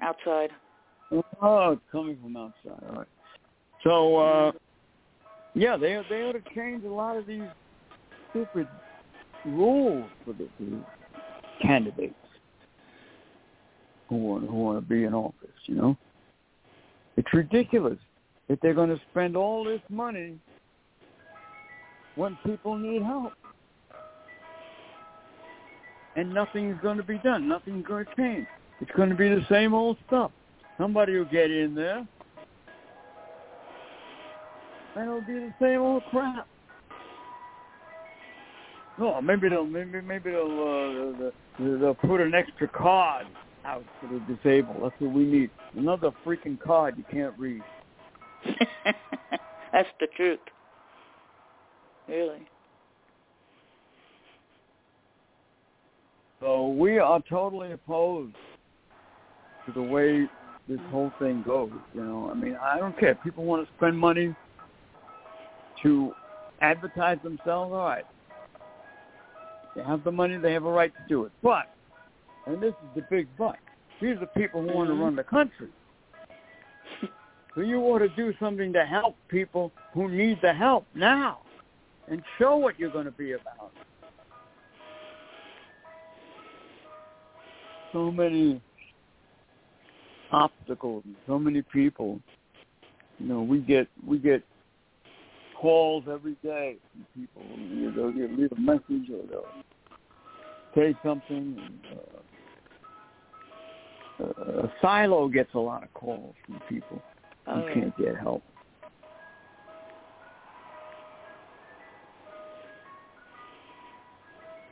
outside. 0.03 0.51
Oh, 1.41 1.73
it's 1.73 1.83
coming 1.91 2.19
from 2.23 2.37
outside. 2.37 2.83
All 2.89 2.99
right. 2.99 3.07
So, 3.83 4.17
uh, 4.17 4.53
yeah, 5.55 5.77
they 5.77 6.01
they 6.11 6.23
ought 6.23 6.33
to 6.33 6.43
change 6.55 6.85
a 6.85 6.89
lot 6.89 7.17
of 7.17 7.27
these 7.27 7.43
stupid 8.31 8.67
rules 9.47 10.09
for 10.25 10.33
the, 10.35 10.49
the 10.61 10.81
candidates 11.63 12.15
who 14.09 14.17
want 14.17 14.49
who 14.49 14.55
want 14.55 14.79
to 14.83 14.89
be 14.89 15.05
in 15.05 15.15
office. 15.15 15.49
You 15.67 15.75
know, 15.77 15.97
it's 17.17 17.33
ridiculous 17.33 17.99
that 18.49 18.59
they're 18.63 18.75
going 18.75 18.91
to 18.91 19.01
spend 19.11 19.37
all 19.37 19.65
this 19.65 19.81
money 19.89 20.39
when 22.15 22.37
people 22.45 22.77
need 22.77 23.03
help. 23.03 23.33
And 26.19 26.35
nothing's 26.35 26.77
going 26.83 26.97
to 26.97 27.05
be 27.05 27.19
done. 27.19 27.49
Nothing's 27.49 27.87
going 27.87 28.05
to 28.05 28.15
change. 28.17 28.49
It's 28.81 28.91
going 28.97 29.09
to 29.09 29.15
be 29.15 29.29
the 29.29 29.47
same 29.49 29.73
old 29.73 29.97
stuff. 30.09 30.33
Somebody 30.77 31.17
will 31.17 31.27
get 31.27 31.49
in 31.49 31.77
there, 31.77 32.05
and 34.97 35.09
it'll 35.09 35.21
be 35.21 35.35
the 35.35 35.55
same 35.61 35.81
old 35.81 36.03
crap. 36.11 36.49
No, 38.99 39.21
maybe 39.21 39.49
they'll 39.49 39.65
maybe 39.65 40.01
maybe 40.01 40.33
they'll 40.33 41.15
uh, 41.23 41.31
they'll 41.79 41.95
put 41.95 42.21
an 42.21 42.35
extra 42.35 42.67
card 42.67 43.29
out 43.65 43.85
for 44.01 44.13
the 44.13 44.35
disabled. 44.35 44.79
That's 44.83 45.01
what 45.01 45.13
we 45.13 45.25
need. 45.25 45.51
Another 45.77 46.11
freaking 46.27 46.61
card 46.61 46.97
you 46.99 47.05
can't 47.13 47.39
read. 47.39 47.63
That's 49.73 49.89
the 50.01 50.09
truth. 50.17 50.41
Really. 52.09 52.49
So 56.41 56.69
we 56.69 56.99
are 56.99 57.21
totally 57.29 57.73
opposed 57.73 58.35
to 59.67 59.73
the 59.73 59.83
way 59.83 60.29
this 60.69 60.79
whole 60.91 61.13
thing 61.19 61.43
goes. 61.45 61.71
You 61.95 62.05
know, 62.05 62.31
I 62.31 62.35
mean, 62.35 62.57
I 62.61 62.79
don't 62.79 62.99
care. 62.99 63.15
People 63.17 63.45
want 63.45 63.67
to 63.67 63.75
spend 63.77 63.99
money 63.99 64.35
to 65.83 66.13
advertise 66.61 67.19
themselves. 67.23 67.73
All 67.73 67.85
right, 67.85 68.05
they 69.75 69.83
have 69.83 70.05
the 70.05 70.13
money. 70.13 70.37
They 70.37 70.53
have 70.53 70.65
a 70.65 70.71
right 70.71 70.93
to 70.95 71.09
do 71.09 71.25
it. 71.25 71.33
But, 71.43 71.75
and 72.47 72.63
this 72.63 72.71
is 72.71 72.89
the 72.95 73.03
big 73.11 73.27
but. 73.37 73.57
These 74.01 74.17
are 74.21 74.27
people 74.27 74.63
who 74.63 74.73
want 74.73 74.89
to 74.89 74.95
mm-hmm. 74.95 75.03
run 75.03 75.17
the 75.17 75.25
country. 75.25 75.69
So 77.55 77.63
you 77.63 77.81
ought 77.81 77.99
to 78.01 78.09
do 78.11 78.33
something 78.39 78.73
to 78.75 78.85
help 78.85 79.17
people 79.27 79.73
who 79.93 80.09
need 80.09 80.39
the 80.43 80.53
help 80.53 80.87
now, 80.95 81.39
and 82.07 82.23
show 82.39 82.57
what 82.57 82.79
you're 82.79 82.91
going 82.91 83.07
to 83.07 83.11
be 83.11 83.33
about. 83.33 83.73
So 87.93 88.11
many 88.11 88.61
obstacles 90.31 91.03
and 91.07 91.17
so 91.27 91.39
many 91.39 91.63
people. 91.63 92.21
You 93.19 93.27
know, 93.29 93.43
we 93.43 93.59
get 93.59 93.89
we 94.07 94.19
get 94.19 94.43
calls 95.61 96.05
every 96.11 96.37
day 96.43 96.77
from 96.93 97.07
people. 97.15 97.43
You 97.75 97.91
know, 97.91 98.13
they'll 98.13 98.37
leave 98.37 98.53
a 98.53 98.61
message 98.61 99.11
or 99.11 99.27
they'll 99.29 99.49
say 100.75 100.97
something. 101.03 101.57
And, 101.59 101.81
uh, 104.21 104.25
uh, 104.25 104.69
Silo 104.81 105.29
gets 105.29 105.55
a 105.55 105.59
lot 105.59 105.83
of 105.83 105.93
calls 105.95 106.35
from 106.47 106.61
people 106.69 107.03
Oh, 107.47 107.55
who 107.55 107.69
yeah. 107.69 107.75
can't 107.75 107.97
get 107.97 108.17
help. 108.17 108.43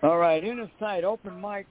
All 0.03 0.19
right, 0.19 0.45
inner 0.45 0.71
sight, 0.79 1.05
open 1.05 1.41
mic, 1.41 1.67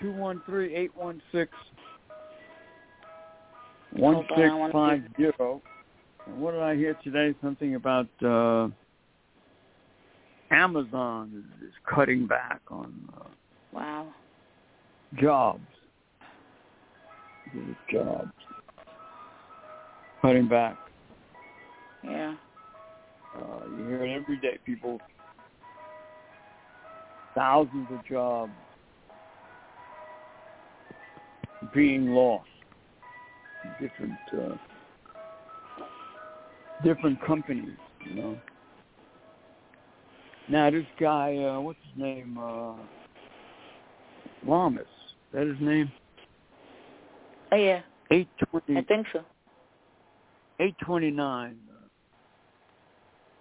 two 0.00 0.12
one 0.12 0.42
three 0.46 0.74
eight 0.74 0.94
one 0.96 1.20
six 1.32 1.50
one 3.92 4.26
six 4.36 4.50
five 4.72 5.02
zero. 5.16 5.62
And 6.26 6.38
what 6.38 6.52
did 6.52 6.62
I 6.62 6.76
hear 6.76 6.96
today? 7.02 7.34
Something 7.42 7.74
about 7.76 8.08
uh, 8.24 8.68
Amazon 10.50 11.32
is, 11.62 11.68
is 11.68 11.74
cutting 11.92 12.26
back 12.26 12.60
on 12.70 12.94
uh, 13.16 13.28
Wow. 13.72 14.08
jobs. 15.20 15.66
Jobs. 17.92 18.30
Cutting 20.22 20.48
back. 20.48 20.76
Yeah. 22.02 22.34
Uh, 23.36 23.60
you 23.76 23.86
hear 23.86 24.04
it 24.04 24.12
every 24.20 24.38
day. 24.38 24.58
People, 24.64 25.00
thousands 27.34 27.86
of 27.90 28.04
jobs 28.06 28.52
being 31.74 32.08
lost. 32.08 32.48
Different, 33.80 34.18
uh, 34.32 34.56
different 36.84 37.20
companies, 37.24 37.76
you 38.08 38.14
know. 38.14 38.40
Now 40.48 40.70
this 40.70 40.86
guy, 41.00 41.36
uh, 41.36 41.60
what's 41.60 41.78
his 41.92 42.00
name? 42.00 42.38
Uh, 42.38 42.74
Lamas. 44.46 44.82
Is 44.82 44.86
that 45.32 45.46
his 45.46 45.60
name? 45.60 45.90
Oh 47.50 47.56
yeah, 47.56 47.80
Eight 48.10 48.28
twenty. 48.50 48.76
I 48.76 48.82
think 48.82 49.06
so. 49.12 49.22
Eight 50.60 50.76
twenty 50.84 51.10
nine. 51.10 51.58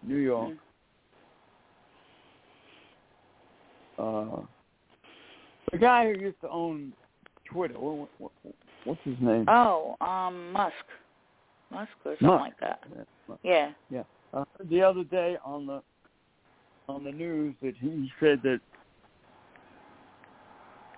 New 0.03 0.17
York. 0.17 0.53
Mm. 3.99 4.37
Uh, 4.37 4.41
the 5.71 5.77
guy 5.77 6.11
who 6.11 6.19
used 6.19 6.39
to 6.41 6.49
own 6.49 6.93
Twitter. 7.51 7.79
What, 7.79 8.09
what, 8.17 8.31
what's 8.83 8.99
his 9.03 9.17
name? 9.19 9.45
Oh, 9.47 9.95
um, 10.01 10.51
Musk, 10.51 10.73
Musk 11.71 11.91
or 12.05 12.15
something 12.19 12.27
Musk. 12.27 12.41
like 12.41 12.59
that. 12.59 12.79
Yeah. 13.43 13.71
Yeah. 13.89 14.03
Uh, 14.33 14.43
the 14.69 14.81
other 14.81 15.03
day 15.03 15.37
on 15.45 15.65
the 15.65 15.81
on 16.87 17.03
the 17.03 17.11
news 17.11 17.55
that 17.61 17.73
he 17.79 18.11
said 18.19 18.41
that 18.43 18.59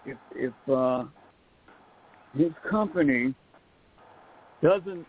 if 0.06 0.18
if 0.36 0.54
uh, 0.70 1.06
his 2.36 2.52
company 2.70 3.34
doesn't 4.62 5.06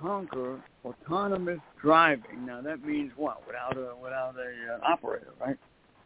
conquer 0.00 0.60
autonomous 0.84 1.60
driving, 1.80 2.46
now 2.46 2.62
that 2.62 2.82
means 2.84 3.12
what? 3.16 3.46
Without 3.46 3.76
a 3.76 3.94
without 3.96 4.34
a 4.36 4.74
uh, 4.74 4.92
operator, 4.92 5.32
right? 5.40 5.56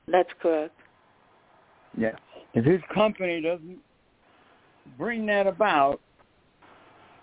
That's 0.09 0.29
correct. 0.41 0.75
Yeah. 1.97 2.17
If 2.55 2.65
his 2.65 2.81
company 2.93 3.41
doesn't 3.41 3.79
bring 4.99 5.27
that 5.27 5.47
about, 5.47 6.01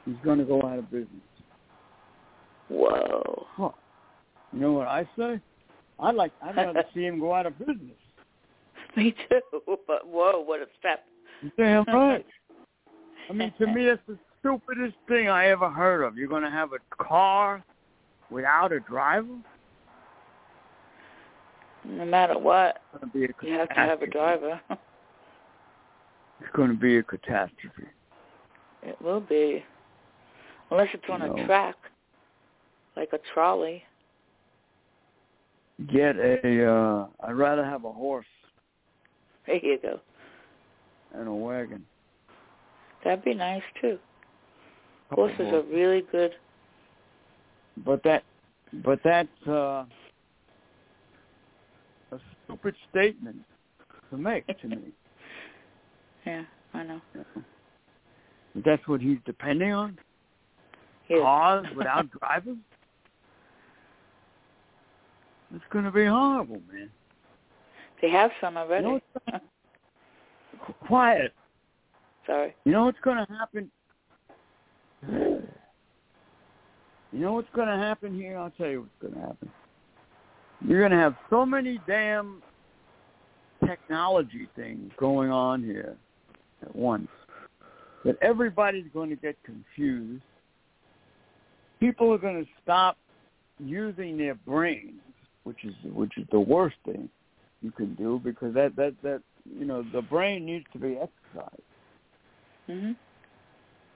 he's 0.06 0.16
going 0.24 0.40
to 0.40 0.46
go 0.46 0.62
out 0.64 0.80
of 0.80 0.90
business. 0.92 1.10
Whoa. 2.70 3.48
Huh. 3.56 3.70
You 4.52 4.60
know 4.60 4.74
what 4.74 4.88
I 4.88 5.08
say? 5.18 5.40
I'd 6.00 6.16
like 6.16 6.32
I'd 6.42 6.56
rather 6.56 6.84
see 6.94 7.06
him 7.06 7.20
go 7.20 7.34
out 7.34 7.46
of 7.46 7.58
business. 7.60 7.98
Me 8.96 9.16
too. 9.30 9.40
But 9.88 10.08
whoa, 10.08 10.40
what 10.40 10.62
a 10.62 10.66
step. 10.80 11.06
Damn 11.58 11.84
right. 11.86 12.26
I 13.30 13.34
mean, 13.34 13.54
to 13.60 13.68
me, 13.68 13.86
that's 13.86 14.02
the 14.08 14.18
stupidest 14.40 14.96
thing 15.08 15.30
I 15.30 15.48
ever 15.48 15.70
heard 15.70 16.04
of. 16.04 16.18
You're 16.18 16.28
going 16.28 16.44
to 16.44 16.50
have 16.50 16.72
a 16.74 17.04
car 17.04 17.64
without 18.30 18.72
a 18.72 18.80
driver? 18.80 19.38
No 21.86 22.06
matter 22.06 22.38
what, 22.38 22.82
It's 22.94 23.02
going 23.02 23.12
to 23.12 23.18
be 23.18 23.26
a 23.26 23.52
you 23.52 23.60
have 23.60 23.70
to 23.70 23.76
have 23.76 24.02
a 24.02 24.08
driver. 24.08 24.60
It's 26.44 26.52
going 26.56 26.70
to 26.70 26.76
be 26.78 26.98
a 26.98 27.04
catastrophe. 27.04 27.88
it 28.84 29.02
will 29.02 29.22
be, 29.22 29.64
unless 30.72 30.90
it's 30.94 31.04
on 31.10 31.22
No. 31.22 31.34
a 31.34 31.46
track, 31.46 31.76
like 32.98 33.10
a 33.14 33.20
trolley. 33.34 33.84
Get 35.92 36.18
a. 36.18 36.70
Uh, 36.72 37.08
I'd 37.22 37.32
rather 37.34 37.64
have 37.64 37.86
a 37.86 37.92
horse 37.92 38.26
There 39.48 39.56
you 39.56 39.80
go. 39.82 40.00
and 41.14 41.28
a 41.28 41.34
wagon. 41.34 41.86
That'd 43.04 43.24
be 43.26 43.34
nice 43.34 43.64
too. 43.82 43.98
Horses 45.12 45.48
are 45.54 45.62
really 45.64 46.02
good. 46.12 46.32
But 47.86 48.04
that, 48.04 48.24
but 48.84 49.00
that's 49.04 49.28
uh, 49.48 49.86
a 52.12 52.20
stupid 52.46 52.76
statement 52.90 53.38
to 54.12 54.18
make 54.18 54.46
to 54.62 54.68
me. 54.68 54.78
Yeah, 56.26 56.44
I 56.74 56.84
know. 56.84 57.02
That's 58.56 58.88
what 58.88 59.02
he's 59.02 59.18
depending 59.26 59.74
on. 59.74 59.98
Yeah. 61.10 61.20
Cars 61.20 61.66
without 61.76 62.10
drivers. 62.20 62.58
It's 65.54 65.64
going 65.70 65.86
to 65.86 65.92
be 65.92 66.06
horrible, 66.06 66.62
man. 66.72 66.90
They 68.02 68.10
have 68.10 68.32
some 68.42 68.58
already. 68.58 68.88
You 68.88 69.02
know 69.32 69.40
Quiet. 70.88 71.34
Sorry. 72.26 72.56
You 72.66 72.72
know 72.72 72.86
what's 72.86 73.00
going 73.04 73.18
to 73.18 73.34
happen? 73.34 73.70
You 77.12 77.20
know 77.20 77.34
what's 77.34 77.50
going 77.54 77.68
to 77.68 77.78
happen 77.78 78.16
here? 78.16 78.38
I'll 78.38 78.52
tell 78.52 78.70
you 78.70 78.82
what's 78.82 79.02
going 79.02 79.14
to 79.14 79.20
happen. 79.20 79.52
You're 80.66 80.80
going 80.80 80.92
to 80.92 80.98
have 80.98 81.16
so 81.30 81.46
many 81.46 81.80
damn 81.86 82.42
technology 83.66 84.48
things 84.56 84.92
going 84.98 85.30
on 85.30 85.64
here 85.64 85.98
at 86.64 86.76
once 86.76 87.10
that 88.04 88.18
everybody's 88.22 88.88
going 88.94 89.10
to 89.10 89.16
get 89.16 89.38
confused. 89.44 90.24
People 91.80 92.12
are 92.14 92.18
going 92.18 92.44
to 92.44 92.50
stop 92.62 92.98
using 93.60 94.18
their 94.18 94.36
brains, 94.36 95.02
which 95.44 95.64
is 95.64 95.74
which 95.94 96.18
is 96.18 96.26
the 96.32 96.40
worst 96.40 96.76
thing 96.86 97.10
you 97.62 97.72
can 97.72 97.94
do 97.96 98.20
because 98.24 98.54
that 98.54 98.76
that 98.76 98.94
that 99.04 99.22
you 99.58 99.66
know 99.66 99.84
the 99.94 100.02
brain 100.02 100.46
needs 100.46 100.66
to 100.74 100.80
be 100.80 100.98
exercised 100.98 101.62
Mhm. 102.70 102.96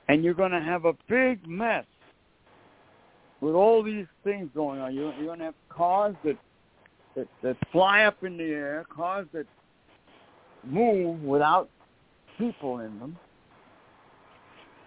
and 0.09 0.23
you're 0.23 0.33
going 0.33 0.51
to 0.51 0.59
have 0.59 0.83
a 0.85 0.93
big 1.07 1.47
mess 1.47 1.85
with 3.39 3.55
all 3.55 3.81
these 3.81 4.07
things 4.23 4.49
going 4.53 4.81
on. 4.81 4.93
You're, 4.93 5.13
you're 5.13 5.27
going 5.27 5.39
to 5.39 5.45
have 5.45 5.55
cars 5.69 6.15
that, 6.25 6.37
that 7.15 7.27
that 7.43 7.55
fly 7.71 8.03
up 8.03 8.23
in 8.23 8.37
the 8.37 8.43
air, 8.43 8.85
cars 8.89 9.27
that 9.31 9.45
move 10.65 11.23
without 11.23 11.69
people 12.37 12.79
in 12.79 12.99
them. 12.99 13.17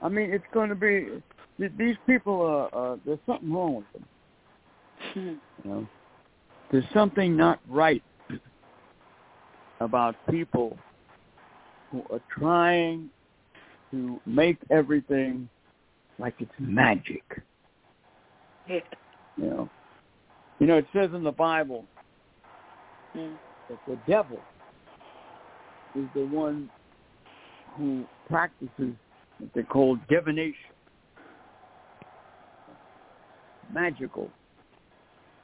I 0.03 0.09
mean, 0.09 0.33
it's 0.33 0.45
going 0.53 0.71
to 0.71 0.75
be 0.75 1.23
these 1.59 1.97
people 2.07 2.41
are. 2.41 2.93
Uh, 2.93 2.97
there's 3.05 3.19
something 3.27 3.53
wrong 3.53 3.77
with 3.77 3.93
them. 3.93 4.05
Mhm. 5.15 5.41
You 5.65 5.71
know, 5.71 5.87
there's 6.71 6.89
something 6.93 7.37
not 7.37 7.61
right 7.69 8.03
about 9.81 10.15
people 10.31 10.79
who 11.91 12.05
are 12.11 12.21
trying 12.31 13.11
to 13.91 14.21
make 14.25 14.59
everything 14.71 15.49
like 16.19 16.35
it's 16.39 16.53
magic. 16.59 17.25
Yeah. 18.69 18.81
You 19.37 19.47
know, 19.47 19.71
you 20.61 20.67
know 20.67 20.77
it 20.77 20.87
says 20.93 21.11
in 21.15 21.25
the 21.25 21.33
Bible 21.33 21.87
Mm. 23.17 23.37
that 23.69 23.79
the 23.87 23.97
devil 24.07 24.41
is 25.97 26.07
the 26.15 26.25
one 26.27 26.71
who 27.77 28.05
practices 28.29 28.95
what 29.39 29.51
they 29.55 29.63
call 29.63 29.97
divination, 30.09 30.55
magical, 33.73 34.31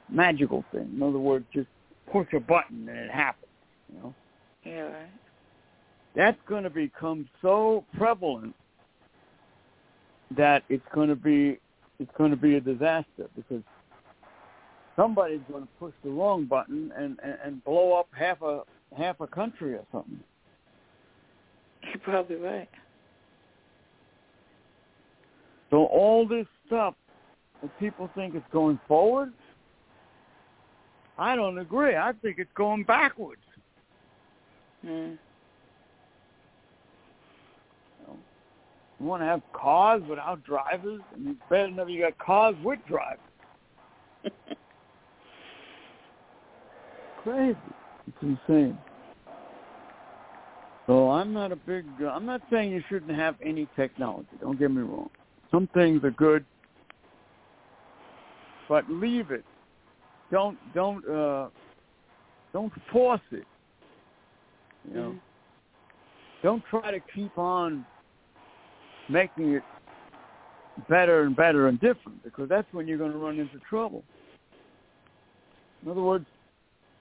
magical 0.09 0.63
thing. 0.71 0.89
In 0.95 1.03
other 1.03 1.19
words, 1.19 1.45
just 1.53 1.67
push 2.11 2.27
a 2.33 2.39
button 2.39 2.87
and 2.89 2.97
it 2.97 3.11
happens. 3.11 3.51
You 3.93 4.01
know. 4.01 4.15
Yeah, 4.65 4.81
right. 4.81 5.09
that's 6.15 6.37
going 6.47 6.63
to 6.63 6.69
become 6.69 7.29
so 7.41 7.85
prevalent 7.97 8.53
that 10.35 10.63
it's 10.67 10.85
going 10.93 11.09
to 11.09 11.15
be 11.15 11.57
it's 11.99 12.11
going 12.17 12.31
to 12.31 12.37
be 12.37 12.55
a 12.55 12.61
disaster 12.61 13.29
because 13.35 13.63
somebody's 14.95 15.39
going 15.49 15.63
to 15.63 15.69
push 15.79 15.93
the 16.03 16.09
wrong 16.09 16.45
button 16.45 16.91
and, 16.97 17.17
and 17.23 17.37
and 17.43 17.63
blow 17.63 17.93
up 17.93 18.07
half 18.11 18.41
a 18.41 18.63
half 18.97 19.19
a 19.21 19.27
country 19.27 19.73
or 19.73 19.85
something. 19.91 20.19
You're 21.93 21.99
probably 22.03 22.35
right. 22.37 22.69
So 25.69 25.85
all 25.85 26.27
this 26.27 26.45
stuff 26.65 26.95
that 27.61 27.77
people 27.79 28.09
think 28.15 28.35
is 28.35 28.41
going 28.51 28.79
forward, 28.87 29.33
I 31.17 31.35
don't 31.35 31.57
agree. 31.57 31.95
I 31.95 32.13
think 32.21 32.37
it's 32.39 32.51
going 32.55 32.83
backwards. 32.83 33.41
Mm. 34.85 35.17
You 38.99 39.05
want 39.05 39.21
to 39.21 39.27
have 39.27 39.41
cars 39.53 40.01
without 40.09 40.43
drivers? 40.43 41.01
I 41.13 41.17
mean, 41.19 41.37
better 41.49 41.65
enough 41.65 41.87
you 41.89 42.01
got 42.01 42.17
cars 42.17 42.55
with 42.63 42.79
drivers. 42.87 43.19
Crazy. 47.23 47.57
It's 48.07 48.17
insane. 48.21 48.77
So 50.87 51.11
I'm 51.11 51.33
not 51.33 51.51
a 51.51 51.55
big. 51.55 51.85
Uh, 52.01 52.07
I'm 52.07 52.25
not 52.25 52.41
saying 52.49 52.71
you 52.71 52.81
shouldn't 52.89 53.17
have 53.17 53.35
any 53.45 53.67
technology. 53.75 54.29
Don't 54.41 54.57
get 54.57 54.71
me 54.71 54.81
wrong. 54.81 55.09
Some 55.51 55.67
things 55.73 56.03
are 56.03 56.11
good, 56.11 56.45
but 58.69 58.89
leave 58.89 59.31
it. 59.31 59.43
Don't 60.31 60.57
don't 60.73 61.07
uh, 61.07 61.49
don't 62.53 62.71
force 62.91 63.21
it. 63.31 63.45
You 64.87 64.93
know. 64.93 65.09
Mhm. 65.11 65.19
Don't 66.43 66.63
try 66.69 66.91
to 66.91 66.99
keep 67.13 67.37
on 67.37 67.85
making 69.09 69.53
it 69.55 69.63
better 70.87 71.23
and 71.23 71.35
better 71.35 71.67
and 71.67 71.79
different 71.79 72.23
because 72.23 72.47
that's 72.47 72.71
when 72.71 72.87
you're 72.87 72.97
going 72.97 73.11
to 73.11 73.17
run 73.17 73.39
into 73.39 73.57
trouble. 73.67 74.03
In 75.83 75.91
other 75.91 76.01
words, 76.01 76.25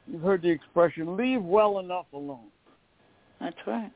you've 0.07 0.23
heard 0.23 0.43
the 0.43 0.49
expression, 0.49 1.17
leave 1.17 1.43
well 1.43 1.79
enough 1.79 2.07
alone. 2.13 2.49
That's 3.41 3.57
right. 3.67 3.93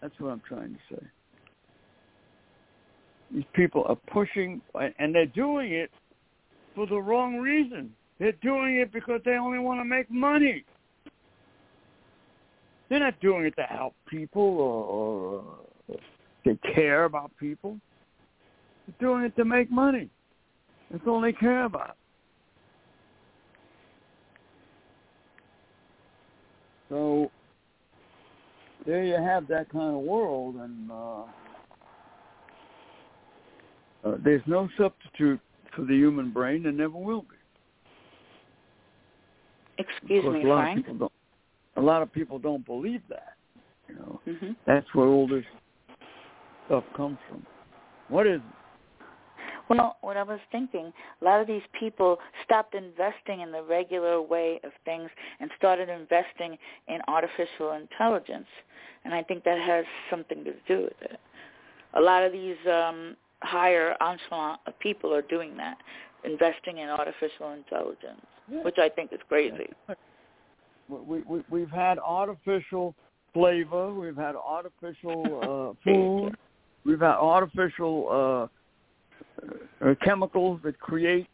That's 0.00 0.14
what 0.18 0.30
I'm 0.30 0.42
trying 0.46 0.74
to 0.74 0.94
say. 0.94 1.06
These 3.32 3.44
people 3.54 3.84
are 3.88 3.96
pushing, 4.12 4.60
and 4.98 5.14
they're 5.14 5.26
doing 5.26 5.72
it 5.72 5.90
for 6.74 6.86
the 6.86 6.96
wrong 6.96 7.36
reason. 7.36 7.92
They're 8.18 8.32
doing 8.42 8.76
it 8.76 8.92
because 8.92 9.20
they 9.24 9.32
only 9.32 9.58
want 9.58 9.80
to 9.80 9.84
make 9.84 10.10
money. 10.10 10.64
They're 12.88 13.00
not 13.00 13.18
doing 13.20 13.46
it 13.46 13.56
to 13.56 13.62
help 13.62 13.94
people 14.08 14.42
or, 14.42 15.42
or 15.88 15.98
they 16.44 16.56
care 16.72 17.04
about 17.04 17.32
people. 17.38 17.78
They're 18.86 19.08
doing 19.08 19.24
it 19.24 19.34
to 19.36 19.44
make 19.44 19.70
money. 19.70 20.08
That's 20.90 21.02
all 21.06 21.20
they 21.20 21.32
care 21.32 21.64
about. 21.64 21.96
So 26.88 27.30
there 28.84 29.04
you 29.04 29.14
have 29.14 29.48
that 29.48 29.70
kind 29.70 29.96
of 29.96 30.02
world, 30.02 30.56
and 30.56 30.90
uh, 30.90 31.22
uh, 34.04 34.16
there's 34.22 34.42
no 34.46 34.68
substitute 34.78 35.40
for 35.74 35.82
the 35.82 35.94
human 35.94 36.32
brain, 36.32 36.66
and 36.66 36.76
never 36.76 36.96
will 36.96 37.22
be. 37.22 37.28
Excuse 39.78 40.24
me, 40.24 40.44
a 40.44 40.46
lot 40.46 40.62
Frank. 40.62 40.78
Of 40.78 40.84
people 40.84 40.98
don't, 40.98 41.12
a 41.76 41.80
lot 41.80 42.02
of 42.02 42.12
people 42.12 42.38
don't 42.38 42.64
believe 42.64 43.02
that. 43.08 43.34
You 43.88 43.94
know, 43.96 44.20
hmm 44.24 44.52
that's 44.66 44.86
where 44.94 45.06
all 45.06 45.28
this 45.28 45.44
stuff 46.66 46.84
comes 46.96 47.18
from. 47.28 47.46
What 48.08 48.26
is 48.26 48.40
it? 48.40 48.55
Well, 49.68 49.96
what 50.00 50.16
I 50.16 50.22
was 50.22 50.38
thinking, 50.52 50.92
a 51.20 51.24
lot 51.24 51.40
of 51.40 51.46
these 51.46 51.62
people 51.78 52.18
stopped 52.44 52.74
investing 52.74 53.40
in 53.40 53.50
the 53.50 53.62
regular 53.62 54.22
way 54.22 54.60
of 54.62 54.70
things 54.84 55.10
and 55.40 55.50
started 55.58 55.88
investing 55.88 56.56
in 56.88 57.00
artificial 57.08 57.72
intelligence, 57.72 58.46
and 59.04 59.12
I 59.12 59.22
think 59.22 59.44
that 59.44 59.58
has 59.58 59.84
something 60.08 60.44
to 60.44 60.52
do 60.68 60.84
with 60.84 61.02
it. 61.02 61.18
A 61.94 62.00
lot 62.00 62.22
of 62.22 62.32
these 62.32 62.56
um, 62.70 63.16
higher 63.42 63.96
echelon 64.00 64.58
of 64.66 64.78
people 64.78 65.12
are 65.14 65.22
doing 65.22 65.56
that, 65.56 65.78
investing 66.24 66.78
in 66.78 66.88
artificial 66.88 67.52
intelligence, 67.52 68.20
Yeah. 68.48 68.62
which 68.62 68.78
I 68.78 68.88
think 68.88 69.12
is 69.12 69.20
crazy. 69.28 69.68
We, 70.88 71.22
we, 71.22 71.42
we've 71.50 71.70
had 71.70 71.98
artificial 71.98 72.94
flavor. 73.34 73.92
We've 73.92 74.16
had 74.16 74.36
artificial 74.36 75.74
uh, 75.74 75.74
food. 75.84 76.36
We've 76.84 77.00
had 77.00 77.16
artificial 77.16 78.48
uh, 79.82 79.94
chemicals 80.02 80.60
that 80.64 80.78
create 80.78 81.26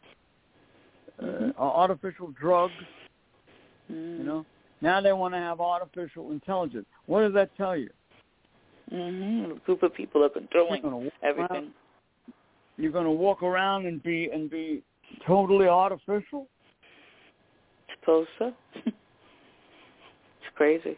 uh, 1.19 1.25
Mhm. 1.25 1.53
artificial 1.57 2.31
drugs. 2.39 2.73
Mm. 3.91 4.17
You 4.17 4.23
know. 4.23 4.45
Now 4.81 4.99
they 4.99 5.13
want 5.13 5.33
to 5.33 5.37
have 5.37 5.61
artificial 5.61 6.31
intelligence. 6.31 6.85
What 7.05 7.21
does 7.21 7.33
that 7.33 7.55
tell 7.55 7.77
you? 7.77 7.89
hmm 8.89 9.51
A 9.51 9.55
group 9.65 9.83
of 9.83 9.93
people 9.93 10.23
are 10.23 10.29
controlling 10.29 10.81
You're 10.81 10.91
gonna 10.91 11.09
everything. 11.21 11.55
Around, 11.55 11.73
you're 12.77 12.91
going 12.91 13.05
to 13.05 13.11
walk 13.11 13.43
around 13.43 13.85
and 13.85 14.01
be 14.03 14.29
and 14.33 14.49
be 14.49 14.83
totally 15.25 15.67
artificial. 15.67 16.47
Suppose 17.99 18.27
so. 18.39 18.53
it's 18.85 18.95
crazy. 20.55 20.97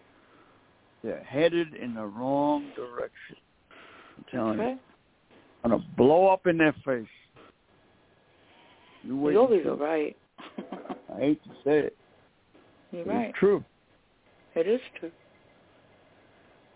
They're 1.03 1.23
headed 1.23 1.75
in 1.75 1.93
the 1.93 2.05
wrong 2.05 2.71
direction. 2.75 3.35
I'm 4.17 4.25
telling 4.31 4.59
you. 4.59 4.79
Gonna 5.65 5.83
blow 5.97 6.27
up 6.27 6.45
in 6.45 6.59
their 6.59 6.75
face. 6.85 7.07
You 9.03 9.27
and 9.27 9.37
always 9.37 9.65
are 9.65 9.75
right. 9.75 10.15
I 11.15 11.19
hate 11.19 11.43
to 11.43 11.49
say 11.63 11.79
it. 11.79 11.97
You're 12.91 13.05
right. 13.05 13.29
It's 13.29 13.39
true. 13.39 13.63
It 14.53 14.67
is 14.67 14.79
true. 14.99 15.11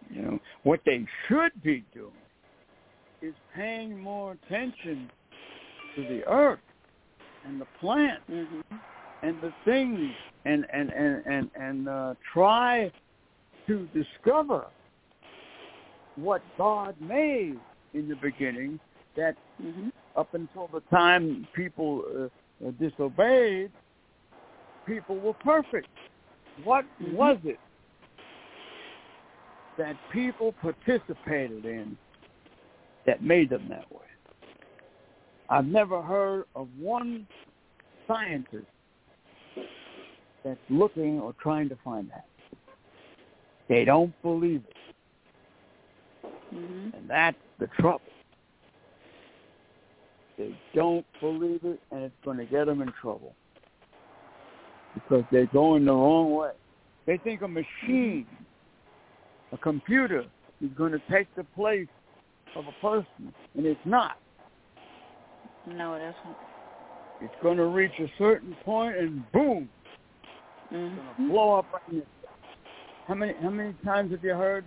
You 0.09 0.23
know 0.23 0.39
what 0.63 0.79
they 0.87 1.05
should 1.27 1.51
be 1.63 1.85
doing 1.93 2.11
is 3.21 3.35
paying 3.55 3.99
more 3.99 4.31
attention 4.31 5.11
to 5.95 6.01
the 6.07 6.27
earth 6.27 6.59
and 7.45 7.61
the 7.61 7.67
plants 7.79 8.23
hmm 8.27 8.61
and 9.21 9.39
the 9.41 9.53
things 9.65 9.99
and 10.45 10.65
and 10.73 10.89
and 10.89 11.25
and 11.27 11.51
and 11.53 11.89
uh, 11.89 12.15
try 12.33 12.91
to 13.67 13.87
discover 13.93 14.65
what 16.15 16.41
God 16.57 16.95
made 16.99 17.59
in 17.93 18.07
the 18.07 18.15
beginning 18.15 18.79
that 19.15 19.35
hmm 19.61 19.89
up 20.15 20.33
until 20.33 20.67
the 20.67 20.81
time 20.89 21.47
people 21.53 22.03
uh, 22.17 22.67
uh, 22.67 22.71
disobeyed, 22.79 23.71
people 24.85 25.17
were 25.19 25.35
perfect. 25.35 25.87
What 26.63 26.85
Mhm. 27.01 27.13
was 27.13 27.37
it 27.45 27.59
that 29.77 29.95
people 30.11 30.51
participated 30.53 31.65
in 31.65 31.97
that 33.05 33.21
made 33.21 33.49
them 33.49 33.67
that 33.69 33.89
way? 33.91 34.05
I've 35.47 35.67
never 35.67 36.01
heard 36.01 36.45
of 36.55 36.67
one 36.77 37.27
scientist 38.07 38.67
that's 40.43 40.59
looking 40.69 41.19
or 41.19 41.33
trying 41.33 41.69
to 41.69 41.75
find 41.77 42.09
that. 42.09 42.25
They 43.67 43.85
don't 43.85 44.13
believe 44.21 44.63
it, 44.67 44.75
hmm 46.49 46.89
and 46.93 47.09
that's 47.09 47.37
the 47.59 47.67
trouble. 47.79 48.01
They 50.37 50.53
don't 50.73 51.05
believe 51.19 51.59
it, 51.63 51.79
and 51.91 52.03
it's 52.03 52.15
going 52.23 52.37
to 52.37 52.45
get 52.45 52.65
them 52.65 52.81
in 52.81 52.93
trouble 53.01 53.35
because 54.93 55.23
they're 55.31 55.47
going 55.47 55.85
the 55.85 55.91
wrong 55.91 56.33
way. 56.33 56.51
They 57.05 57.17
think 57.17 57.41
a 57.41 57.47
machine, 57.47 58.25
a 59.51 59.57
computer, 59.57 60.25
is 60.61 60.69
going 60.77 60.91
to 60.91 61.01
take 61.11 61.27
the 61.35 61.43
place 61.55 61.87
of 62.55 62.65
a 62.67 62.71
person, 62.81 63.33
and 63.55 63.65
it's 63.65 63.79
not. 63.85 64.17
No, 65.65 65.95
it 65.95 65.99
isn't. 65.99 66.37
It's 67.21 67.33
going 67.41 67.57
to 67.57 67.65
reach 67.65 67.91
a 67.99 68.11
certain 68.17 68.55
point, 68.63 68.97
and 68.97 69.29
boom, 69.31 69.69
it's 70.71 70.71
going 70.71 70.95
to 70.95 71.33
blow 71.33 71.59
up 71.59 71.65
right 71.73 71.81
in 71.91 71.97
it. 71.99 72.07
How 73.07 73.15
many 73.15 73.33
how 73.41 73.49
many 73.49 73.73
times 73.83 74.11
have 74.11 74.23
you 74.23 74.35
heard 74.35 74.65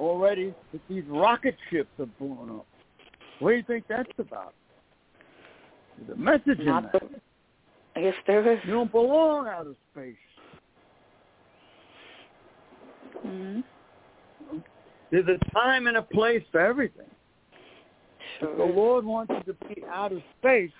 already 0.00 0.54
that 0.72 0.80
these 0.88 1.04
rocket 1.08 1.56
ships 1.70 1.90
are 1.98 2.06
blowing 2.18 2.50
up? 2.50 2.66
What 3.38 3.50
do 3.50 3.56
you 3.56 3.62
think 3.62 3.84
that's 3.88 4.10
about? 4.18 4.54
There's 5.98 6.18
a 6.18 6.20
message 6.20 6.58
in 6.58 6.66
that. 6.66 6.92
the, 6.92 7.00
I 7.96 8.02
guess 8.02 8.14
there 8.26 8.52
is. 8.52 8.58
You 8.64 8.72
don't 8.72 8.90
belong 8.90 9.46
out 9.46 9.66
of 9.66 9.76
space. 9.92 10.14
hmm 13.22 13.60
There's 15.10 15.26
a 15.28 15.50
time 15.52 15.86
and 15.86 15.96
a 15.96 16.02
place 16.02 16.42
for 16.50 16.60
everything. 16.60 17.10
Sure 18.38 18.50
If 18.52 18.56
the. 18.58 18.64
Lord 18.64 19.04
wants 19.04 19.32
you 19.36 19.52
to 19.52 19.74
be 19.74 19.82
out 19.90 20.12
of 20.12 20.22
space, 20.38 20.70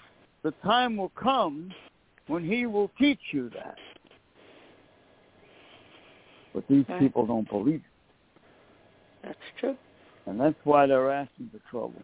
the 0.42 0.52
time 0.64 0.96
will 0.96 1.12
come 1.20 1.72
when 2.28 2.44
he 2.44 2.66
will 2.66 2.90
teach 2.98 3.20
you 3.32 3.50
that. 3.50 3.76
But 6.54 6.66
these 6.68 6.84
Right. 6.88 7.00
people 7.00 7.26
don't 7.26 7.48
believe 7.48 7.76
it. 7.84 7.89
That's 9.22 9.38
true. 9.58 9.76
And 10.26 10.40
that's 10.40 10.56
why 10.64 10.86
they're 10.86 11.10
asking 11.10 11.50
for 11.52 11.70
trouble. 11.70 12.02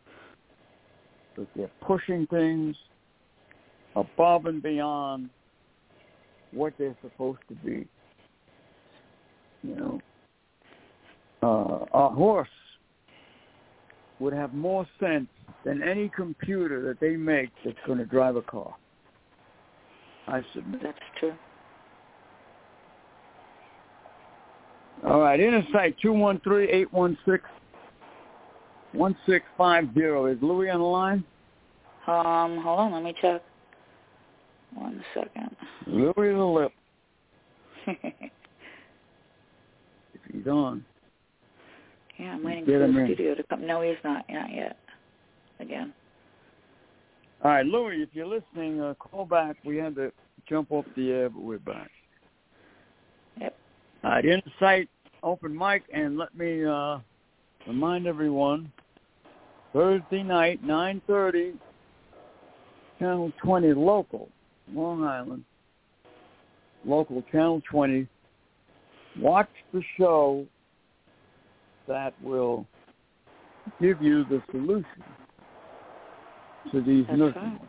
Because 1.35 1.51
they're 1.55 1.71
pushing 1.87 2.27
things 2.29 2.77
above 3.95 4.47
and 4.47 4.63
beyond 4.63 5.31
what 6.53 6.73
they're 6.79 6.97
supposed 7.03 7.41
to 7.49 7.55
be. 7.57 7.87
You 9.63 9.75
know, 9.75 10.01
uh, 11.43 11.99
a 11.99 12.09
horse 12.09 12.49
would 14.21 14.33
have 14.33 14.55
more 14.55 14.87
sense 15.01 15.27
than 15.65 15.83
any 15.83 16.11
computer 16.15 16.83
that 16.83 17.01
they 17.01 17.17
make 17.17 17.51
that's 17.65 17.77
going 17.87 17.99
to 17.99 18.07
drive 18.07 18.37
a 18.37 18.43
car. 18.43 18.75
I 20.29 20.41
submit. 20.55 20.83
That's 20.83 20.99
true. 21.19 21.35
All 25.05 25.21
right, 25.21 25.39
Insight 25.39 25.97
two 26.01 26.13
one 26.13 26.41
three 26.41 26.69
eight 26.71 26.93
one 26.93 27.17
six 27.29 27.45
one 28.93 29.17
six 29.27 29.45
five 29.59 29.85
zero. 29.95 30.27
Is 30.27 30.39
Louis 30.41 30.71
on 30.71 30.81
the 30.81 30.87
line? 30.87 31.25
Um, 32.07 32.61
hold 32.63 32.79
on, 32.81 32.93
let 32.93 33.03
me 33.03 33.15
check. 33.21 33.43
One 34.75 35.03
second. 35.15 35.57
Louis 35.87 36.15
the 36.17 36.45
lip, 36.45 36.73
if 37.87 38.31
he's 40.33 40.47
on. 40.47 40.85
yeah, 42.19 42.33
I'm 42.35 42.45
waiting 42.45 42.65
for 42.65 42.79
the 42.79 42.85
in. 42.85 43.07
studio 43.07 43.35
to 43.35 43.43
come. 43.45 43.67
No, 43.67 43.83
he's 43.83 43.97
not. 44.05 44.25
Not 44.29 44.53
yet. 44.55 44.79
Again. 45.61 45.93
All 47.45 47.51
right, 47.51 47.67
Louis, 47.67 48.03
if 48.03 48.09
you're 48.13 48.27
listening, 48.27 48.81
uh, 48.81 48.95
call 48.95 49.25
back. 49.25 49.57
We 49.65 49.77
had 49.77 49.95
to 49.97 50.11
jump 50.49 50.73
off 50.73 50.85
the 50.97 51.11
air, 51.11 51.31
but 51.31 51.43
we're 51.43 51.59
back. 51.59 51.91
Right, 54.07 54.25
Insight 54.25 54.89
open 55.25 55.57
mic, 55.59 55.83
and 55.93 56.17
let 56.17 56.33
me 56.39 56.65
uh, 56.65 56.99
remind 57.67 58.07
everyone, 58.07 58.71
Thursday 59.73 60.23
night, 60.23 60.65
9.30, 60.65 61.55
Channel 63.01 63.33
20 63.43 63.73
local, 63.75 64.29
Long 64.73 65.03
Island, 65.03 65.43
local 66.85 67.21
Channel 67.33 67.61
20. 67.69 68.07
Watch 69.19 69.49
the 69.75 69.83
show 69.99 70.47
that 71.89 72.15
will 72.23 72.65
give 73.81 74.01
you 74.01 74.23
the 74.27 74.41
solution 74.53 75.03
to 76.71 76.81
these 76.81 77.07
That's 77.09 77.19
nursing 77.19 77.43
right. 77.43 77.61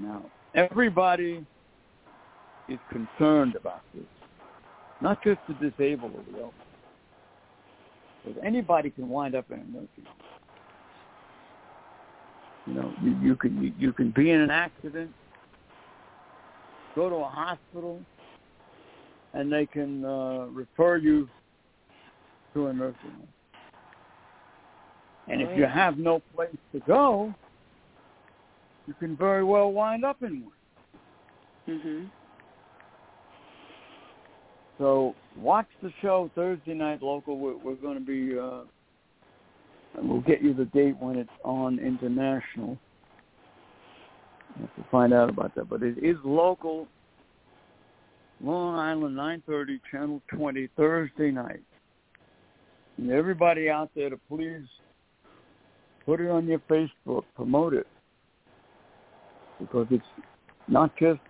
Now, 0.00 0.24
everybody 0.54 1.46
is 2.70 2.78
concerned 2.90 3.54
about 3.54 3.82
this, 3.94 4.04
not 5.04 5.22
just 5.22 5.38
the 5.46 5.54
disabled 5.54 6.12
or 6.14 6.22
the 6.32 6.38
elderly. 6.40 6.54
Because 8.24 8.42
anybody 8.42 8.88
can 8.88 9.08
wind 9.08 9.34
up 9.34 9.44
in 9.50 9.58
a 9.58 9.64
nursing 9.64 10.06
home. 10.08 10.16
You 12.66 12.72
know, 12.72 12.94
you, 13.02 13.10
you 13.20 13.36
can 13.36 13.62
you, 13.62 13.72
you 13.78 13.92
can 13.92 14.10
be 14.12 14.30
in 14.30 14.40
an 14.40 14.50
accident, 14.50 15.12
go 16.96 17.10
to 17.10 17.16
a 17.16 17.28
hospital, 17.28 18.00
and 19.34 19.52
they 19.52 19.66
can 19.66 20.02
uh, 20.06 20.46
refer 20.46 20.96
you 20.96 21.28
to 22.54 22.68
a 22.68 22.72
nursing 22.72 23.12
home. 23.18 23.28
And 25.28 25.42
if 25.42 25.56
you 25.58 25.66
have 25.66 25.98
no 25.98 26.22
place 26.34 26.56
to 26.72 26.80
go, 26.80 27.34
you 28.86 28.94
can 28.94 29.16
very 29.16 29.44
well 29.44 29.70
wind 29.70 30.04
up 30.04 30.22
in 30.22 30.44
one. 30.44 30.52
Mhm. 31.68 32.10
So 34.78 35.14
watch 35.36 35.66
the 35.82 35.90
show 36.02 36.30
Thursday 36.34 36.74
night 36.74 37.02
local. 37.02 37.38
We're, 37.38 37.56
we're 37.56 37.74
going 37.76 37.98
to 37.98 38.04
be, 38.04 38.38
uh, 38.38 38.64
we'll 40.02 40.20
get 40.20 40.42
you 40.42 40.52
the 40.52 40.64
date 40.66 40.96
when 40.98 41.16
it's 41.16 41.30
on 41.44 41.78
international. 41.78 42.78
Have 44.60 44.74
to 44.76 44.84
find 44.90 45.12
out 45.12 45.28
about 45.28 45.54
that, 45.56 45.68
but 45.68 45.82
it 45.82 45.98
is 45.98 46.16
local. 46.24 46.86
Long 48.40 48.74
Island, 48.78 49.16
9:30, 49.16 49.80
Channel 49.90 50.22
20, 50.28 50.68
Thursday 50.76 51.30
night. 51.30 51.62
And 52.98 53.10
everybody 53.10 53.68
out 53.68 53.90
there 53.96 54.10
to 54.10 54.18
please 54.28 54.64
put 56.04 56.20
it 56.20 56.28
on 56.28 56.46
your 56.46 56.60
Facebook, 56.70 57.24
promote 57.34 57.74
it, 57.74 57.86
because 59.58 59.86
it's 59.90 60.04
not 60.68 60.96
just 60.96 61.20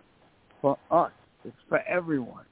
for 0.60 0.76
us; 0.90 1.12
it's 1.44 1.56
for 1.68 1.80
everyone. 1.88 2.44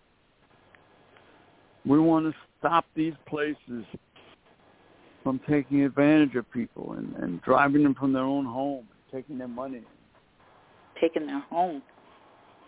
We 1.85 1.99
want 1.99 2.27
to 2.27 2.35
stop 2.59 2.87
these 2.95 3.15
places 3.27 3.85
from 5.23 5.41
taking 5.49 5.83
advantage 5.83 6.35
of 6.35 6.51
people 6.51 6.93
and, 6.93 7.15
and 7.17 7.43
driving 7.43 7.83
them 7.83 7.95
from 7.95 8.13
their 8.13 8.23
own 8.23 8.45
home, 8.45 8.87
taking 9.13 9.39
their 9.39 9.49
money. 9.49 9.83
Taking 11.01 11.27
their 11.27 11.41
home. 11.41 11.83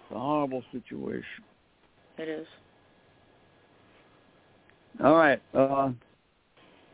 It's 0.04 0.16
a 0.16 0.18
horrible 0.18 0.62
situation. 0.72 1.44
It 2.18 2.28
is. 2.28 2.46
All 5.02 5.16
right. 5.16 5.42
Uh, 5.52 5.90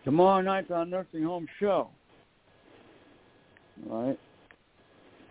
tomorrow 0.05 0.41
night's 0.41 0.71
our 0.71 0.87
nursing 0.87 1.25
home 1.25 1.47
show. 1.59 1.91
All 3.91 4.07
right. 4.07 4.19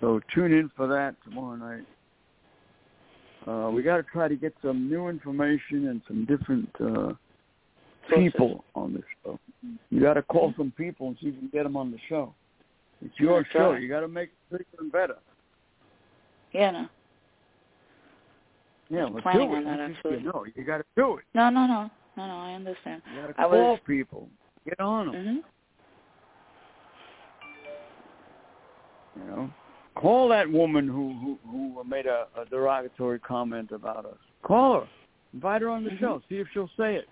So 0.02 0.20
tune 0.34 0.54
in 0.54 0.72
for 0.76 0.88
that 0.88 1.16
tomorrow 1.24 1.56
night. 1.56 1.86
Uh, 3.48 3.70
we 3.72 3.82
got 3.82 3.98
to 3.98 4.04
try 4.04 4.28
to 4.28 4.36
get 4.36 4.54
some 4.62 4.90
new 4.90 5.08
information 5.08 5.88
and 5.88 6.02
some 6.08 6.26
different 6.26 6.70
uh, 6.82 7.14
people 8.14 8.64
on 8.76 8.94
the 8.94 9.02
show. 9.24 9.40
You 9.90 10.02
got 10.02 10.16
to 10.16 10.22
call 10.24 10.54
some 10.58 10.72
people 10.78 11.08
and 11.08 11.18
see 11.22 11.28
if 11.30 11.36
you 11.36 11.40
can 11.40 11.50
get 11.50 11.64
them 11.64 11.76
on 11.78 11.92
the 11.92 11.98
show. 12.10 12.34
It's 13.04 13.18
your 13.18 13.42
That's 13.44 13.54
show. 13.54 13.72
right. 13.72 13.82
You 13.82 13.88
got 13.90 14.02
to 14.02 14.08
make 14.08 14.30
it 14.30 14.52
bigger 14.52 14.66
and 14.80 14.92
better. 14.92 15.16
Yeah, 16.52 16.72
no. 16.72 16.86
Yeah, 18.90 19.06
let's 19.06 19.22
planning 19.24 19.50
do 19.50 19.56
it. 19.56 19.58
on 19.60 19.64
that, 19.66 19.78
You 19.90 19.96
actually. 19.96 20.24
Know, 20.24 20.46
you 20.56 20.64
got 20.64 20.78
to 20.80 20.84
do 20.96 21.18
it. 21.18 21.24
No, 21.34 21.50
no, 21.50 21.66
no. 21.68 21.90
No, 22.18 22.28
no, 22.28 22.38
I 22.40 22.54
understand. 22.54 23.02
You 23.16 23.22
got 23.22 23.28
to 23.28 23.34
call 23.36 23.50
was- 23.52 23.80
people. 23.88 24.28
Get 24.68 24.80
on 24.82 25.12
them. 25.12 25.16
Mhm. 25.16 25.44
You 29.16 29.24
know, 29.30 29.50
call 30.00 30.30
that 30.30 30.50
woman 30.50 30.88
who 30.88 31.14
who, 31.22 31.38
who 31.50 31.84
made 31.84 32.06
a, 32.06 32.28
a 32.40 32.46
derogatory 32.46 33.20
comment 33.20 33.72
about 33.72 34.06
us. 34.06 34.18
Call 34.44 34.82
her. 34.82 34.88
Invite 35.34 35.62
her 35.62 35.70
on 35.70 35.84
the 35.84 35.92
Mhm. 35.92 36.00
show. 36.00 36.22
See 36.30 36.36
if 36.36 36.48
she'll 36.54 36.70
say 36.78 36.96
it 36.96 37.08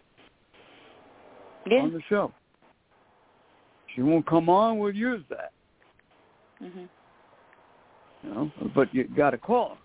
Yeah. 1.66 1.80
on 1.82 1.94
the 1.94 2.02
show. 2.10 2.32
She 3.94 4.02
won't 4.02 4.26
come 4.26 4.48
on. 4.50 4.78
We'll 4.80 4.96
use 4.96 5.24
that. 5.30 5.52
Mm-hmm. 6.62 6.86
You 8.24 8.34
know, 8.34 8.52
but 8.76 8.94
you 8.94 9.04
got 9.06 9.32
to 9.32 9.38
call 9.38 9.78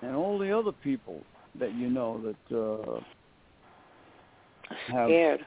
her. 0.00 0.06
And 0.06 0.16
all 0.16 0.38
the 0.38 0.56
other 0.56 0.72
people 0.72 1.22
that 1.58 1.74
you 1.74 1.88
know 1.90 2.20
that 2.22 2.56
uh, 2.56 3.00
Have- 4.92 5.08
scared. 5.08 5.46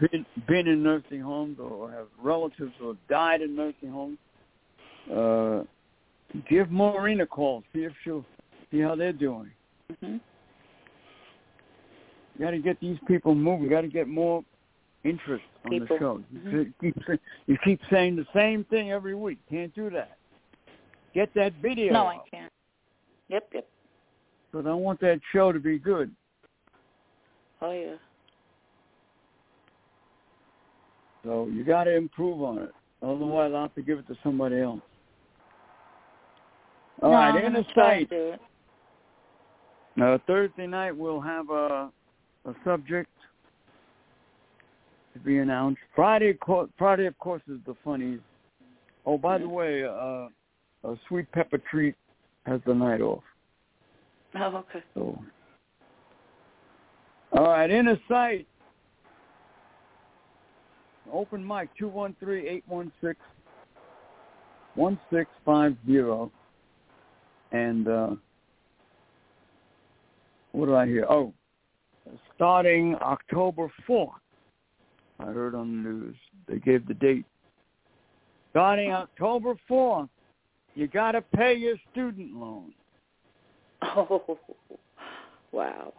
Been 0.00 0.26
been 0.46 0.66
in 0.66 0.82
nursing 0.82 1.20
homes 1.20 1.58
or 1.58 1.90
have 1.90 2.06
relatives 2.20 2.72
who 2.78 2.88
have 2.88 2.96
died 3.08 3.42
in 3.42 3.54
nursing 3.54 3.90
homes, 3.90 4.18
uh, 5.14 5.62
give 6.48 6.70
Maureen 6.70 7.20
a 7.20 7.26
call. 7.26 7.62
See 7.72 7.84
if 7.84 7.92
she'll 8.02 8.24
see 8.70 8.80
how 8.80 8.94
they're 8.94 9.12
doing. 9.12 9.50
Mhm. 9.92 10.20
You 12.34 12.44
got 12.44 12.52
to 12.52 12.58
get 12.58 12.80
these 12.80 12.98
people 13.06 13.34
moving. 13.34 13.64
You 13.64 13.70
got 13.70 13.82
to 13.82 13.88
get 13.88 14.08
more 14.08 14.42
interest 15.04 15.44
on 15.64 15.70
People. 15.70 15.86
the 15.88 15.98
show. 15.98 16.24
Mhm. 16.34 16.52
You, 16.52 16.92
keep, 16.92 17.20
you 17.46 17.58
keep 17.64 17.80
saying 17.90 18.16
the 18.16 18.26
same 18.32 18.64
thing 18.64 18.90
every 18.90 19.14
week. 19.14 19.38
Can't 19.50 19.74
do 19.74 19.90
that. 19.90 20.16
Get 21.14 21.32
that 21.34 21.52
video. 21.54 21.92
No, 21.92 22.06
I 22.06 22.18
can't. 22.30 22.52
Yep, 23.28 23.48
yep. 23.54 23.68
But 24.52 24.66
I 24.66 24.74
want 24.74 25.00
that 25.00 25.20
show 25.32 25.52
to 25.52 25.58
be 25.58 25.78
good. 25.78 26.14
Oh 27.60 27.72
yeah. 27.72 27.94
So 31.24 31.48
you 31.52 31.64
got 31.64 31.84
to 31.84 31.96
improve 31.96 32.42
on 32.42 32.58
it. 32.58 32.70
Otherwise, 33.02 33.52
I'll 33.54 33.62
have 33.62 33.74
to 33.74 33.82
give 33.82 33.98
it 33.98 34.06
to 34.08 34.16
somebody 34.22 34.60
else. 34.60 34.80
All 37.02 37.10
no, 37.10 37.16
right, 37.16 37.44
in 37.44 37.52
the 37.52 37.64
to. 38.06 38.38
Uh, 40.00 40.18
Thursday 40.26 40.66
night 40.66 40.96
we'll 40.96 41.20
have 41.20 41.50
a 41.50 41.90
a 42.44 42.54
subject 42.64 43.10
to 45.12 45.18
be 45.20 45.38
announced. 45.38 45.80
Friday, 45.94 46.36
co- 46.44 46.68
Friday 46.78 47.06
of 47.06 47.18
course 47.18 47.42
is 47.48 47.58
the 47.66 47.74
funnies. 47.84 48.20
Oh, 49.04 49.18
by 49.18 49.38
the 49.38 49.48
way, 49.48 49.84
uh, 49.84 50.28
a 50.88 50.96
sweet 51.08 51.30
pepper 51.32 51.58
treat 51.70 51.94
has 52.46 52.60
the 52.66 52.74
night 52.74 53.00
off. 53.00 53.22
Oh, 54.34 54.56
okay. 54.56 54.82
So, 54.94 55.18
all 57.32 57.44
right, 57.44 57.70
inner 57.70 57.98
sight. 58.08 58.46
Open 61.01 61.01
mic 61.01 61.01
two 61.01 61.01
one 61.01 61.01
three 61.01 61.01
eight 61.01 61.01
one 61.01 61.01
six 61.01 61.01
one 61.01 61.01
six 65.12 65.30
five 65.44 65.76
zero. 65.86 66.30
And 67.52 67.86
uh, 67.86 68.10
what 70.52 70.66
do 70.66 70.74
I 70.74 70.86
hear? 70.86 71.04
Oh, 71.08 71.34
starting 72.34 72.94
October 72.96 73.70
fourth. 73.86 74.20
I 75.20 75.26
heard 75.26 75.54
on 75.54 75.68
the 75.70 75.88
news 75.88 76.16
they 76.48 76.58
gave 76.58 76.86
the 76.86 76.94
date. 76.94 77.26
Starting 78.50 78.92
October 78.92 79.54
fourth, 79.68 80.08
you 80.74 80.88
got 80.88 81.12
to 81.12 81.22
pay 81.22 81.54
your 81.54 81.76
student 81.92 82.34
loan. 82.34 82.72
Oh, 83.84 84.38
wow. 85.50 85.92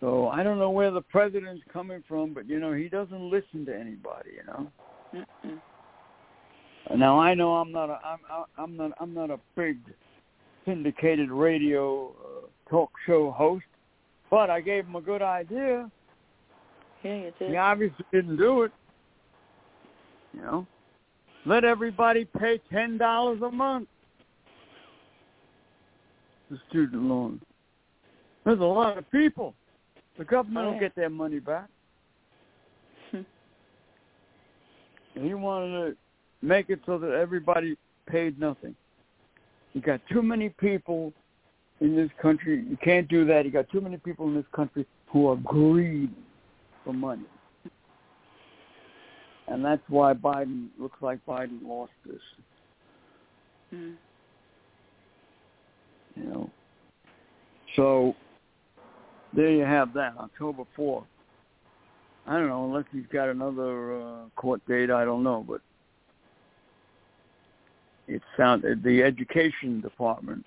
So 0.00 0.28
I 0.28 0.42
don't 0.42 0.58
know 0.58 0.70
where 0.70 0.90
the 0.90 1.00
president's 1.00 1.62
coming 1.72 2.02
from, 2.06 2.34
but 2.34 2.48
you 2.48 2.60
know 2.60 2.72
he 2.72 2.88
doesn't 2.88 3.30
listen 3.30 3.64
to 3.66 3.74
anybody. 3.74 4.30
You 4.36 4.44
know. 4.46 4.72
Mm-mm. 5.14 6.98
Now 6.98 7.18
I 7.18 7.34
know 7.34 7.54
I'm 7.56 7.72
not 7.72 7.90
a 7.90 7.98
I'm 8.04 8.20
I'm 8.58 8.76
not 8.76 8.92
I'm 9.00 9.14
not 9.14 9.30
a 9.30 9.40
big 9.56 9.78
syndicated 10.64 11.30
radio 11.30 12.10
uh, 12.10 12.70
talk 12.70 12.90
show 13.06 13.30
host, 13.30 13.64
but 14.30 14.50
I 14.50 14.60
gave 14.60 14.86
him 14.86 14.96
a 14.96 15.00
good 15.00 15.22
idea. 15.22 15.90
Yeah, 17.02 17.16
you 17.16 17.32
did. 17.38 17.50
He 17.50 17.56
obviously 17.56 18.04
didn't 18.12 18.36
do 18.36 18.62
it. 18.62 18.72
You 20.34 20.42
know, 20.42 20.66
let 21.46 21.64
everybody 21.64 22.24
pay 22.24 22.60
ten 22.70 22.98
dollars 22.98 23.40
a 23.42 23.50
month. 23.50 23.88
The 26.50 26.58
student 26.68 27.02
loan. 27.02 27.40
There's 28.44 28.60
a 28.60 28.64
lot 28.64 28.98
of 28.98 29.10
people. 29.10 29.54
The 30.18 30.24
government 30.24 30.66
Oh, 30.66 30.72
will 30.72 30.80
get 30.80 30.94
their 30.94 31.10
money 31.10 31.38
back. 31.38 31.68
And 33.12 33.24
he 35.24 35.34
wanted 35.34 35.90
to 35.90 35.96
make 36.42 36.70
it 36.70 36.80
so 36.86 36.98
that 36.98 37.12
everybody 37.12 37.76
paid 38.06 38.38
nothing. 38.38 38.74
You 39.74 39.80
got 39.80 40.00
too 40.10 40.22
many 40.22 40.48
people 40.48 41.12
in 41.80 41.94
this 41.94 42.10
country. 42.20 42.64
You 42.68 42.78
can't 42.82 43.08
do 43.08 43.24
that. 43.26 43.44
You 43.44 43.50
got 43.50 43.68
too 43.70 43.80
many 43.80 43.98
people 43.98 44.26
in 44.28 44.34
this 44.34 44.46
country 44.54 44.86
who 45.08 45.28
are 45.28 45.36
greedy 45.36 46.10
for 46.84 46.92
money. 46.94 47.26
and 49.48 49.64
that's 49.64 49.82
why 49.88 50.14
Biden 50.14 50.68
looks 50.78 51.00
like 51.02 51.18
Biden 51.26 51.58
lost 51.62 51.92
this. 52.06 52.20
Mm. 53.74 53.94
You 56.14 56.24
know, 56.24 56.50
so 57.74 58.14
there 59.34 59.50
you 59.50 59.64
have 59.64 59.92
that, 59.94 60.14
October 60.18 60.64
fourth. 60.74 61.04
I 62.26 62.38
don't 62.38 62.48
know 62.48 62.64
unless 62.64 62.84
he's 62.92 63.06
got 63.12 63.28
another 63.28 64.00
uh, 64.00 64.16
court 64.36 64.60
date. 64.66 64.90
I 64.90 65.04
don't 65.04 65.22
know, 65.22 65.44
but 65.46 65.60
it 68.08 68.22
sounded 68.36 68.82
the 68.82 69.02
education 69.02 69.80
department 69.80 70.44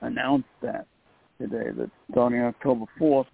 announced 0.00 0.48
that 0.62 0.86
today 1.40 1.70
that 1.76 1.90
starting 2.10 2.40
October 2.40 2.86
fourth, 2.98 3.26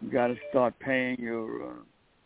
you 0.00 0.10
got 0.10 0.28
to 0.28 0.36
start 0.50 0.74
paying 0.80 1.18
your 1.20 1.70
uh, 1.70 1.74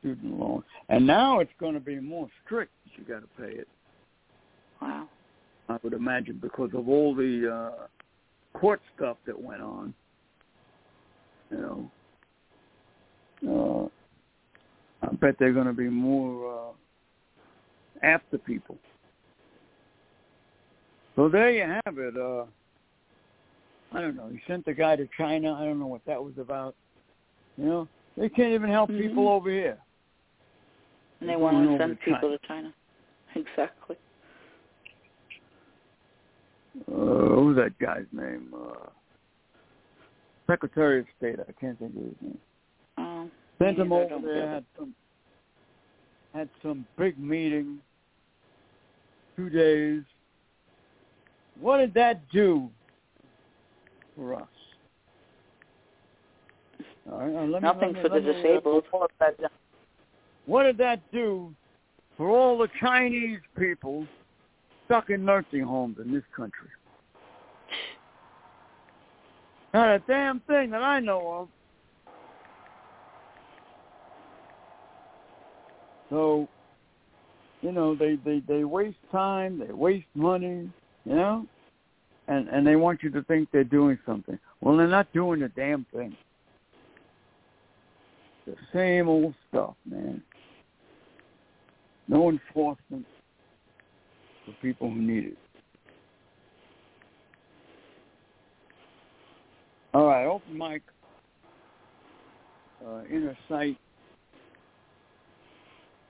student 0.01 0.39
loan, 0.39 0.63
and 0.89 1.07
now 1.07 1.41
it's 1.41 1.53
going 1.61 1.75
to 1.75 1.81
be 1.81 2.01
more 2.01 2.29
strict. 2.45 2.73
That 2.85 2.99
you 2.99 3.15
got 3.15 3.21
to 3.21 3.43
pay 3.43 3.59
it. 3.59 3.69
Wow. 4.81 5.09
I 5.69 5.79
would 5.83 5.93
imagine 5.93 6.39
because 6.43 6.71
of 6.75 6.89
all 6.89 7.15
the 7.15 7.73
uh, 7.73 8.59
court 8.59 8.81
stuff 8.97 9.17
that 9.27 9.41
went 9.41 9.63
on. 9.63 9.95
You 11.53 11.91
know, 13.43 13.91
uh, 15.03 15.07
I 15.07 15.15
bet 15.15 15.37
they're 15.39 15.53
going 15.53 15.67
to 15.67 15.73
be 15.73 15.89
more 15.89 16.73
uh, 18.03 18.07
after 18.07 18.39
people. 18.39 18.79
So 21.17 21.29
there 21.29 21.51
you 21.51 21.63
have 21.85 21.99
it. 21.99 22.17
Uh, 22.17 22.45
I 23.93 24.01
don't 24.01 24.17
know. 24.17 24.29
He 24.33 24.41
sent 24.47 24.65
the 24.65 24.73
guy 24.73 24.97
to 24.97 25.07
China. 25.19 25.55
I 25.55 25.65
don't 25.65 25.79
know 25.79 25.87
what 25.87 26.05
that 26.07 26.23
was 26.23 26.33
about. 26.39 26.75
You 27.59 27.67
know, 27.67 27.89
they 28.17 28.29
can't 28.29 28.53
even 28.53 28.71
help 28.71 28.89
mm-hmm. 28.89 29.09
people 29.09 29.29
over 29.29 29.51
here. 29.51 29.79
And 31.21 31.29
they 31.29 31.37
want 31.37 31.69
to 31.69 31.79
send 31.79 32.01
people 32.01 32.21
China. 32.21 32.39
to 32.39 32.49
China. 32.49 32.75
Exactly. 33.35 33.97
Uh, 36.87 36.93
what 36.93 37.45
was 37.47 37.57
that 37.57 37.79
guy's 37.79 38.05
name? 38.13 38.49
Uh, 38.55 38.89
Secretary 40.53 41.01
of 41.01 41.07
State. 41.17 41.37
I 41.41 41.53
can't 41.59 41.79
think 41.79 41.97
of 41.97 42.03
his 42.03 42.13
name. 42.21 42.39
Um, 42.99 43.31
Sent 43.59 43.79
him 43.79 43.93
over 43.93 44.21
there. 44.23 44.49
Had 44.49 44.65
some 44.79 44.95
had 46.35 46.49
some 46.63 46.87
big 46.99 47.19
meeting. 47.19 47.79
Two 49.37 49.49
days. 49.49 50.03
What 51.61 51.79
did 51.79 51.95
that 51.95 52.29
do 52.31 52.69
for 54.15 54.35
us? 54.35 54.49
All 57.11 57.19
right, 57.19 57.49
let 57.49 57.63
Nothing 57.63 57.95
me, 57.95 58.03
for 58.03 58.09
the 58.11 58.21
disabled. 58.21 58.85
What 60.47 60.65
did 60.65 60.77
that 60.79 61.01
do 61.13 61.55
for 62.17 62.29
all 62.29 62.59
the 62.59 62.69
Chinese 62.79 63.41
people 63.59 64.07
stuck 64.85 65.09
in 65.11 65.25
nursing 65.25 65.63
homes 65.63 65.97
in 66.03 66.13
this 66.13 66.25
country? 66.37 66.69
Not 69.73 69.89
a 69.89 69.99
damn 70.01 70.41
thing 70.41 70.71
that 70.71 70.83
I 70.83 71.01
know 71.01 71.33
of. 71.33 71.49
So, 76.11 76.47
you 77.63 77.73
know, 77.73 77.95
they, 77.95 78.17
they, 78.17 78.43
they 78.47 78.65
waste 78.65 78.99
time, 79.11 79.59
they 79.59 79.73
waste 79.73 80.07
money, 80.15 80.71
you 81.07 81.15
know, 81.15 81.47
and, 82.29 82.49
and 82.49 82.67
they 82.67 82.77
want 82.77 83.03
you 83.03 83.11
to 83.11 83.23
think 83.23 83.49
they're 83.51 83.65
doing 83.65 83.99
something. 84.05 84.39
Well, 84.61 84.77
they're 84.77 84.89
not 84.89 85.11
doing 85.15 85.43
a 85.43 85.49
damn 85.49 85.87
thing. 85.95 86.15
The 88.47 88.57
same 88.75 89.09
old 89.09 89.35
stuff, 89.49 89.75
man. 89.89 90.23
No 92.09 92.29
enforcement 92.29 93.07
for 94.45 94.53
people 94.61 94.91
who 94.91 95.01
need 95.01 95.25
it. 95.29 95.39
All 99.95 100.07
right, 100.07 100.25
open 100.25 100.57
mic, 100.57 100.81
uh, 102.87 103.03
inner 103.11 103.37
sight, 103.47 103.77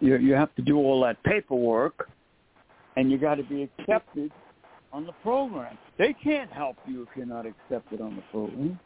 you 0.00 0.16
you 0.18 0.34
have 0.34 0.54
to 0.54 0.62
do 0.62 0.76
all 0.76 1.00
that 1.02 1.22
paperwork, 1.24 2.08
and 2.96 3.10
you 3.10 3.18
got 3.18 3.36
to 3.36 3.42
be 3.44 3.62
accepted 3.64 4.30
on 4.92 5.06
the 5.06 5.12
program. 5.24 5.76
They 5.98 6.12
can't 6.12 6.52
help 6.52 6.76
you 6.86 7.02
if 7.02 7.08
you're 7.16 7.26
not 7.26 7.46
accepted 7.46 8.00
on 8.00 8.14
the 8.14 8.22
program. 8.30 8.78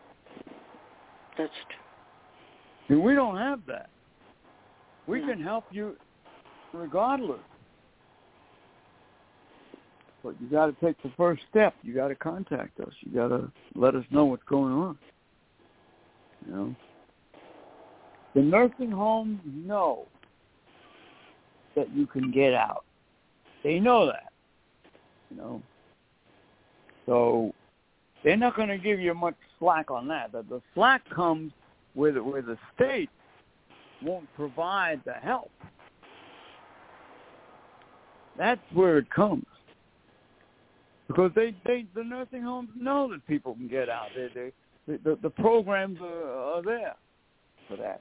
That's 1.37 1.53
true. 1.69 2.97
And 2.97 3.05
we 3.05 3.15
don't 3.15 3.37
have 3.37 3.61
that. 3.67 3.91
We 5.07 5.21
no. 5.21 5.29
can 5.29 5.43
help 5.43 5.65
you 5.71 5.97
regardless. 6.73 7.41
But 10.23 10.41
you 10.41 10.49
got 10.49 10.67
to 10.67 10.77
take 10.85 11.01
the 11.03 11.11
first 11.17 11.43
step. 11.51 11.75
You 11.83 11.95
got 11.95 12.09
to 12.09 12.15
contact 12.15 12.79
us. 12.81 12.93
You 13.01 13.13
got 13.13 13.29
to 13.29 13.51
let 13.75 13.95
us 13.95 14.05
know 14.11 14.25
what's 14.27 14.45
going 14.45 14.73
on. 14.73 14.99
You 16.47 16.53
know, 16.53 16.77
the 18.35 18.43
nursing 18.43 18.91
homes 18.91 19.41
know 19.45 20.07
that 21.75 21.93
you 21.95 22.07
can 22.07 22.31
get 22.31 22.55
out. 22.55 22.85
They 23.65 23.81
know 23.81 24.07
that. 24.07 24.33
You 25.31 25.37
know, 25.37 25.63
so 27.07 27.53
they're 28.23 28.37
not 28.37 28.57
going 28.57 28.69
to 28.69 28.79
give 28.79 29.01
you 29.01 29.15
much 29.15 29.35
slack 29.59 29.91
on 29.91 30.07
that. 30.09 30.33
The, 30.33 30.45
the 30.49 30.61
slack 30.75 31.09
comes 31.11 31.53
with 31.95 32.17
where 32.19 32.43
the 32.43 32.59
state 32.75 33.11
won't 34.05 34.27
provide 34.35 35.01
the 35.05 35.15
help. 35.15 35.51
That's 38.39 38.61
where 38.73 38.99
it 38.99 39.11
comes. 39.11 39.45
Because 41.09 41.31
they, 41.35 41.55
they 41.67 41.85
the 41.95 42.03
nursing 42.03 42.43
homes 42.43 42.71
know 42.79 43.11
that 43.11 43.27
people 43.27 43.55
can 43.55 43.69
get 43.69 43.89
out. 43.89 44.09
They, 44.17 44.53
they, 44.87 44.97
the, 45.05 45.19
the 45.23 45.31
programs 45.31 45.99
are, 46.01 46.57
are 46.57 46.63
there 46.63 46.95
for 47.69 47.77
that. 47.77 48.01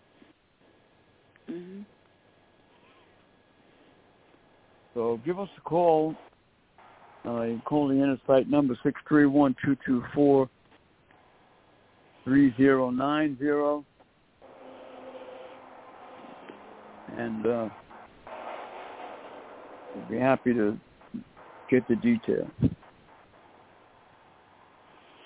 Mm-hmm. 1.49 1.81
So 4.93 5.19
give 5.25 5.39
us 5.39 5.49
a 5.57 5.61
call. 5.61 6.15
Uh, 7.25 7.41
you 7.41 7.61
call 7.65 7.87
the 7.87 7.95
inner 7.95 8.17
Insight 8.27 8.49
number 8.49 8.77
six 8.83 8.99
three 9.07 9.25
one 9.25 9.55
two 9.63 9.77
two 9.85 10.03
four 10.13 10.49
three 12.23 12.53
zero 12.57 12.89
nine 12.89 13.37
zero 13.37 13.85
and 17.17 17.45
uh, 17.45 17.69
we'll 19.95 20.05
be 20.09 20.17
happy 20.17 20.53
to 20.53 20.77
get 21.69 21.87
the 21.87 21.95
detail. 21.95 22.49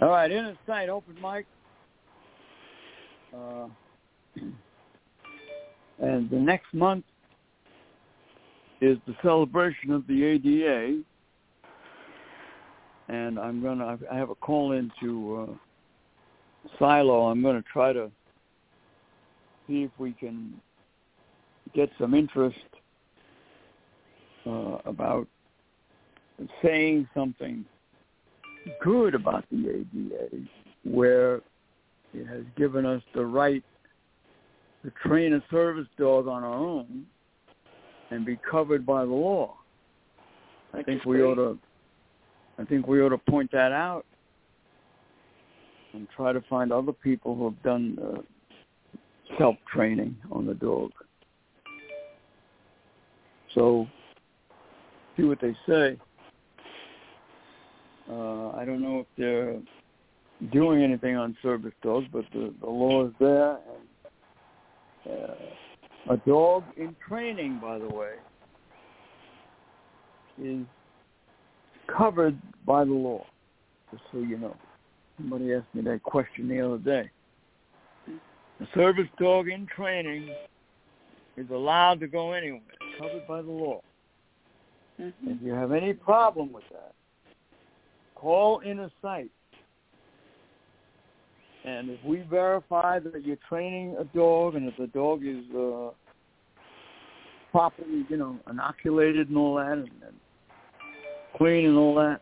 All 0.01 0.09
right, 0.09 0.29
in 0.29 0.57
sight, 0.67 0.89
open 0.89 1.15
mic. 1.21 1.45
Uh, 3.33 3.67
and 5.99 6.29
the 6.29 6.37
next 6.37 6.73
month 6.73 7.05
is 8.81 8.97
the 9.07 9.15
celebration 9.21 9.91
of 9.91 10.05
the 10.07 10.23
ADA. 10.23 11.01
and 13.07 13.39
I'm 13.39 13.61
gonna. 13.61 13.97
I 14.11 14.17
have 14.17 14.29
a 14.29 14.35
call 14.35 14.73
into 14.73 15.47
uh, 15.47 15.53
Silo. 16.77 17.27
I'm 17.27 17.41
gonna 17.41 17.63
try 17.71 17.93
to 17.93 18.11
see 19.67 19.83
if 19.83 19.91
we 19.97 20.11
can 20.11 20.53
get 21.75 21.89
some 21.99 22.13
interest 22.13 22.57
uh, 24.45 24.77
about 24.85 25.27
saying 26.63 27.07
something 27.13 27.65
good 28.83 29.13
about 29.13 29.45
the 29.51 29.69
ADA, 29.69 30.45
where 30.83 31.41
it 32.13 32.25
has 32.27 32.43
given 32.57 32.85
us 32.85 33.01
the 33.13 33.25
right 33.25 33.63
to 34.83 34.91
train 35.05 35.33
a 35.33 35.43
service 35.51 35.87
dog 35.97 36.27
on 36.27 36.43
our 36.43 36.53
own 36.53 37.05
and 38.11 38.25
be 38.25 38.39
covered 38.49 38.85
by 38.85 39.03
the 39.03 39.11
law. 39.11 39.55
I 40.73 40.83
think 40.83 41.05
we 41.05 41.21
ought 41.21 41.35
to. 41.35 41.57
I 42.57 42.63
think 42.63 42.87
we 42.87 43.01
ought 43.01 43.09
to 43.09 43.17
point 43.17 43.51
that 43.51 43.73
out 43.73 44.05
and 45.93 46.07
try 46.15 46.31
to 46.31 46.41
find 46.49 46.71
other 46.71 46.93
people 46.93 47.35
who 47.35 47.45
have 47.45 47.63
done 47.63 47.97
uh, 48.01 49.37
self 49.37 49.55
training 49.73 50.15
on 50.31 50.45
the 50.45 50.53
dog. 50.53 50.91
So, 53.55 53.87
see 55.17 55.23
what 55.23 55.39
they 55.41 55.55
say. 55.67 55.97
Uh, 58.09 58.49
I 58.49 58.63
don't 58.65 58.81
know 58.81 58.99
if 58.99 59.07
they're 59.17 59.59
doing 60.51 60.83
anything 60.83 61.15
on 61.15 61.35
service 61.41 61.73
dogs, 61.81 62.05
but 62.11 62.25
the, 62.33 62.53
the 62.61 62.69
law 62.69 63.07
is 63.07 63.13
there. 63.19 63.57
And, 65.05 65.13
uh, 65.13 66.13
a 66.13 66.17
dog 66.17 66.63
in 66.77 66.95
training, 67.07 67.59
by 67.59 67.79
the 67.79 67.87
way, 67.87 68.13
is 70.43 70.65
covered 71.87 72.37
by 72.65 72.83
the 72.83 72.91
law, 72.91 73.25
just 73.91 74.03
so 74.11 74.19
you 74.19 74.37
know. 74.37 74.55
Somebody 75.17 75.53
asked 75.53 75.73
me 75.73 75.81
that 75.83 76.03
question 76.03 76.47
the 76.47 76.59
other 76.59 76.77
day. 76.77 77.09
A 78.59 78.67
service 78.75 79.07
dog 79.19 79.47
in 79.47 79.65
training 79.65 80.29
is 81.37 81.49
allowed 81.49 81.99
to 82.01 82.07
go 82.07 82.33
anywhere, 82.33 82.61
covered 82.97 83.27
by 83.27 83.41
the 83.41 83.51
law. 83.51 83.81
Mm-hmm. 84.99 85.31
If 85.31 85.37
you 85.41 85.53
have 85.53 85.71
any 85.71 85.93
problem 85.93 86.51
with 86.53 86.63
that, 86.71 86.93
call 88.15 88.61
Inner 88.65 88.89
Sight. 89.01 89.31
And 91.65 91.89
if 91.89 91.99
we 92.05 92.21
verify 92.29 92.99
that 92.99 93.25
you're 93.25 93.37
training 93.49 93.95
a 93.99 94.03
dog 94.15 94.55
and 94.55 94.67
if 94.67 94.77
the 94.77 94.87
dog 94.87 95.21
is 95.25 95.43
uh, 95.57 95.89
properly, 97.51 98.05
you 98.07 98.17
know, 98.17 98.37
inoculated 98.49 99.29
and 99.29 99.37
all 99.37 99.55
that, 99.55 99.71
and, 99.71 99.89
and 100.05 100.15
clean 101.37 101.65
and 101.65 101.77
all 101.77 101.95
that, 101.95 102.21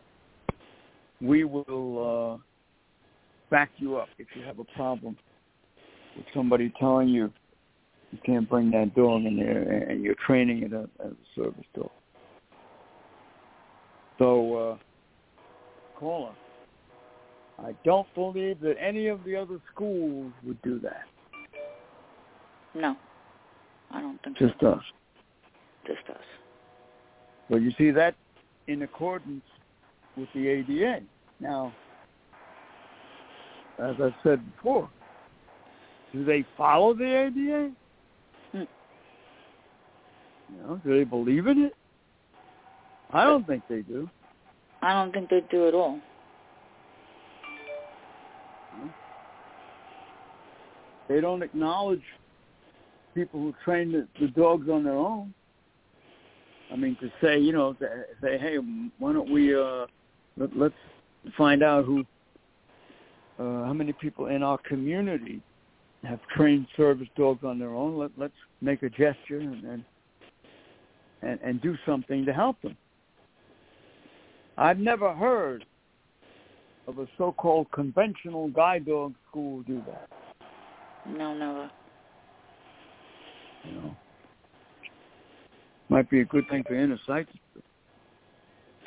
we 1.20 1.44
will 1.44 2.38
uh, 2.38 2.42
back 3.50 3.70
you 3.76 3.96
up 3.96 4.08
if 4.18 4.26
you 4.34 4.42
have 4.42 4.58
a 4.58 4.64
problem 4.76 5.16
with 6.16 6.24
somebody 6.34 6.72
telling 6.78 7.08
you 7.08 7.30
you 8.14 8.20
can't 8.24 8.48
bring 8.48 8.70
that 8.70 8.94
dog 8.94 9.24
in 9.24 9.36
there 9.36 9.88
and 9.88 10.04
you're 10.04 10.14
training 10.24 10.62
it 10.62 10.72
as 10.72 10.86
a 11.00 11.14
service 11.34 11.64
dog. 11.74 11.90
So 14.20 14.56
uh, 14.56 15.98
call 15.98 16.28
us. 16.28 16.36
I 17.66 17.74
don't 17.84 18.06
believe 18.14 18.60
that 18.60 18.76
any 18.80 19.08
of 19.08 19.24
the 19.24 19.34
other 19.34 19.58
schools 19.72 20.32
would 20.44 20.62
do 20.62 20.78
that. 20.80 21.02
No, 22.74 22.96
I 23.90 24.00
don't 24.00 24.22
think 24.22 24.38
Just 24.38 24.54
so. 24.60 24.68
us. 24.68 24.82
Just 25.86 26.08
us. 26.10 26.22
Well, 27.48 27.60
you 27.60 27.72
see, 27.76 27.90
that 27.90 28.14
in 28.68 28.82
accordance 28.82 29.44
with 30.16 30.28
the 30.34 30.46
ADA. 30.46 31.00
Now, 31.40 31.72
as 33.80 33.96
I 34.00 34.14
said 34.22 34.40
before, 34.56 34.88
do 36.12 36.24
they 36.24 36.46
follow 36.56 36.94
the 36.94 37.26
ADA? 37.26 37.72
You 40.54 40.62
know, 40.62 40.80
do 40.84 40.96
they 40.96 41.04
believe 41.04 41.46
in 41.46 41.64
it? 41.64 41.74
I 43.12 43.24
don't 43.24 43.46
think 43.46 43.62
they 43.68 43.82
do. 43.82 44.08
I 44.82 44.92
don't 44.92 45.12
think 45.12 45.30
they 45.30 45.42
do 45.50 45.68
at 45.68 45.74
all. 45.74 46.00
They 51.08 51.20
don't 51.20 51.42
acknowledge 51.42 52.02
people 53.14 53.40
who 53.40 53.54
train 53.64 53.92
the, 53.92 54.08
the 54.20 54.28
dogs 54.28 54.68
on 54.68 54.84
their 54.84 54.96
own. 54.96 55.32
I 56.72 56.76
mean, 56.76 56.96
to 57.00 57.10
say, 57.22 57.38
you 57.38 57.52
know, 57.52 57.74
to 57.74 57.86
say, 58.22 58.38
hey, 58.38 58.56
why 58.98 59.12
don't 59.12 59.30
we 59.30 59.54
uh, 59.54 59.86
let, 60.36 60.56
let's 60.56 60.74
find 61.36 61.62
out 61.62 61.84
who, 61.84 62.00
uh, 63.38 63.66
how 63.66 63.72
many 63.72 63.92
people 63.92 64.26
in 64.26 64.42
our 64.42 64.58
community 64.58 65.42
have 66.02 66.20
trained 66.34 66.66
service 66.76 67.08
dogs 67.16 67.44
on 67.44 67.58
their 67.58 67.74
own. 67.74 67.98
Let, 67.98 68.10
let's 68.16 68.34
make 68.60 68.82
a 68.82 68.90
gesture 68.90 69.38
and, 69.38 69.64
and 69.64 69.84
and 71.24 71.40
and 71.42 71.60
do 71.60 71.76
something 71.86 72.24
to 72.26 72.32
help 72.32 72.60
them. 72.62 72.76
I've 74.56 74.78
never 74.78 75.12
heard 75.12 75.64
of 76.86 76.98
a 76.98 77.06
so-called 77.18 77.66
conventional 77.72 78.48
guide 78.48 78.86
dog 78.86 79.14
school 79.28 79.62
do 79.62 79.82
that. 79.86 80.08
No, 81.06 81.34
never. 81.34 81.70
You 83.64 83.72
know, 83.72 83.96
might 85.88 86.08
be 86.10 86.20
a 86.20 86.24
good 86.24 86.44
thing 86.50 86.62
for 86.66 86.74
Innersight, 86.74 87.26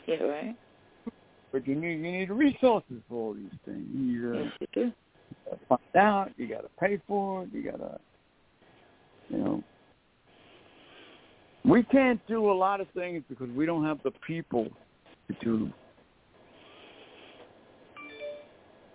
Yeah, 0.05 0.23
right. 0.23 0.55
but 1.51 1.67
you 1.67 1.75
need 1.75 1.95
you 1.95 2.11
need 2.11 2.29
resources 2.29 3.01
for 3.09 3.15
all 3.15 3.33
these 3.33 3.49
things. 3.65 3.85
You 3.91 3.99
need 3.99 4.39
uh, 4.39 4.43
Yes, 4.43 4.53
you 4.61 4.67
do. 4.73 4.91
to 5.49 5.57
find 5.67 5.95
out. 5.95 6.31
You 6.37 6.47
got 6.47 6.61
to 6.61 6.69
pay 6.79 7.01
for 7.07 7.43
it. 7.43 7.49
You 7.51 7.63
got 7.63 7.77
to, 7.77 7.99
you 9.29 9.37
know. 9.39 9.63
We 11.67 11.83
can't 11.83 12.25
do 12.27 12.49
a 12.49 12.53
lot 12.53 12.79
of 12.79 12.87
things 12.95 13.23
because 13.27 13.49
we 13.49 13.65
don't 13.65 13.83
have 13.83 13.99
the 14.03 14.11
people 14.25 14.67
to 15.27 15.35
do 15.43 15.59
them. 15.59 15.73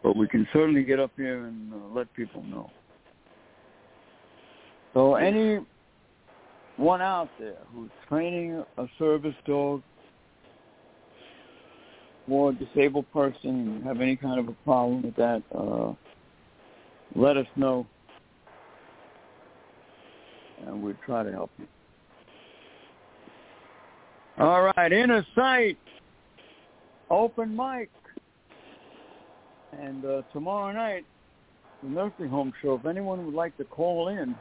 But 0.02 0.16
we 0.16 0.26
can 0.26 0.48
certainly 0.52 0.82
get 0.82 0.98
up 0.98 1.10
here 1.16 1.44
and 1.44 1.72
uh, 1.72 1.76
let 1.94 2.12
people 2.14 2.42
know. 2.44 2.70
So 4.94 5.16
any 5.16 5.60
one 6.76 7.02
out 7.02 7.28
there 7.38 7.58
who's 7.74 7.90
training 8.08 8.64
a 8.78 8.86
service 8.98 9.34
dog 9.46 9.82
for 12.26 12.50
a 12.50 12.54
disabled 12.54 13.10
person 13.12 13.50
and 13.50 13.84
have 13.84 14.00
any 14.00 14.16
kind 14.16 14.40
of 14.40 14.48
a 14.48 14.56
problem 14.64 15.02
with 15.02 15.16
that, 15.16 15.42
uh, 15.54 15.92
let 17.14 17.36
us 17.36 17.46
know, 17.56 17.86
and 20.66 20.82
we'll 20.82 20.94
try 21.04 21.22
to 21.22 21.30
help 21.30 21.50
you. 21.58 21.66
All 24.38 24.62
right, 24.62 24.90
Innersight, 24.90 25.76
open 27.10 27.54
mic, 27.54 27.90
and 29.78 30.04
uh, 30.06 30.22
tomorrow 30.32 30.72
night, 30.72 31.04
the 31.82 31.90
nursing 31.90 32.28
home 32.28 32.52
show. 32.62 32.74
If 32.74 32.86
anyone 32.86 33.26
would 33.26 33.34
like 33.34 33.54
to 33.58 33.64
call 33.64 34.08
in 34.08 34.34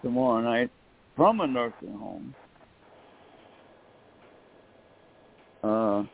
tomorrow 0.00 0.40
night 0.42 0.70
from 1.16 1.40
a 1.40 1.46
nursing 1.46 1.92
home, 1.92 2.34
uh, 5.64 6.04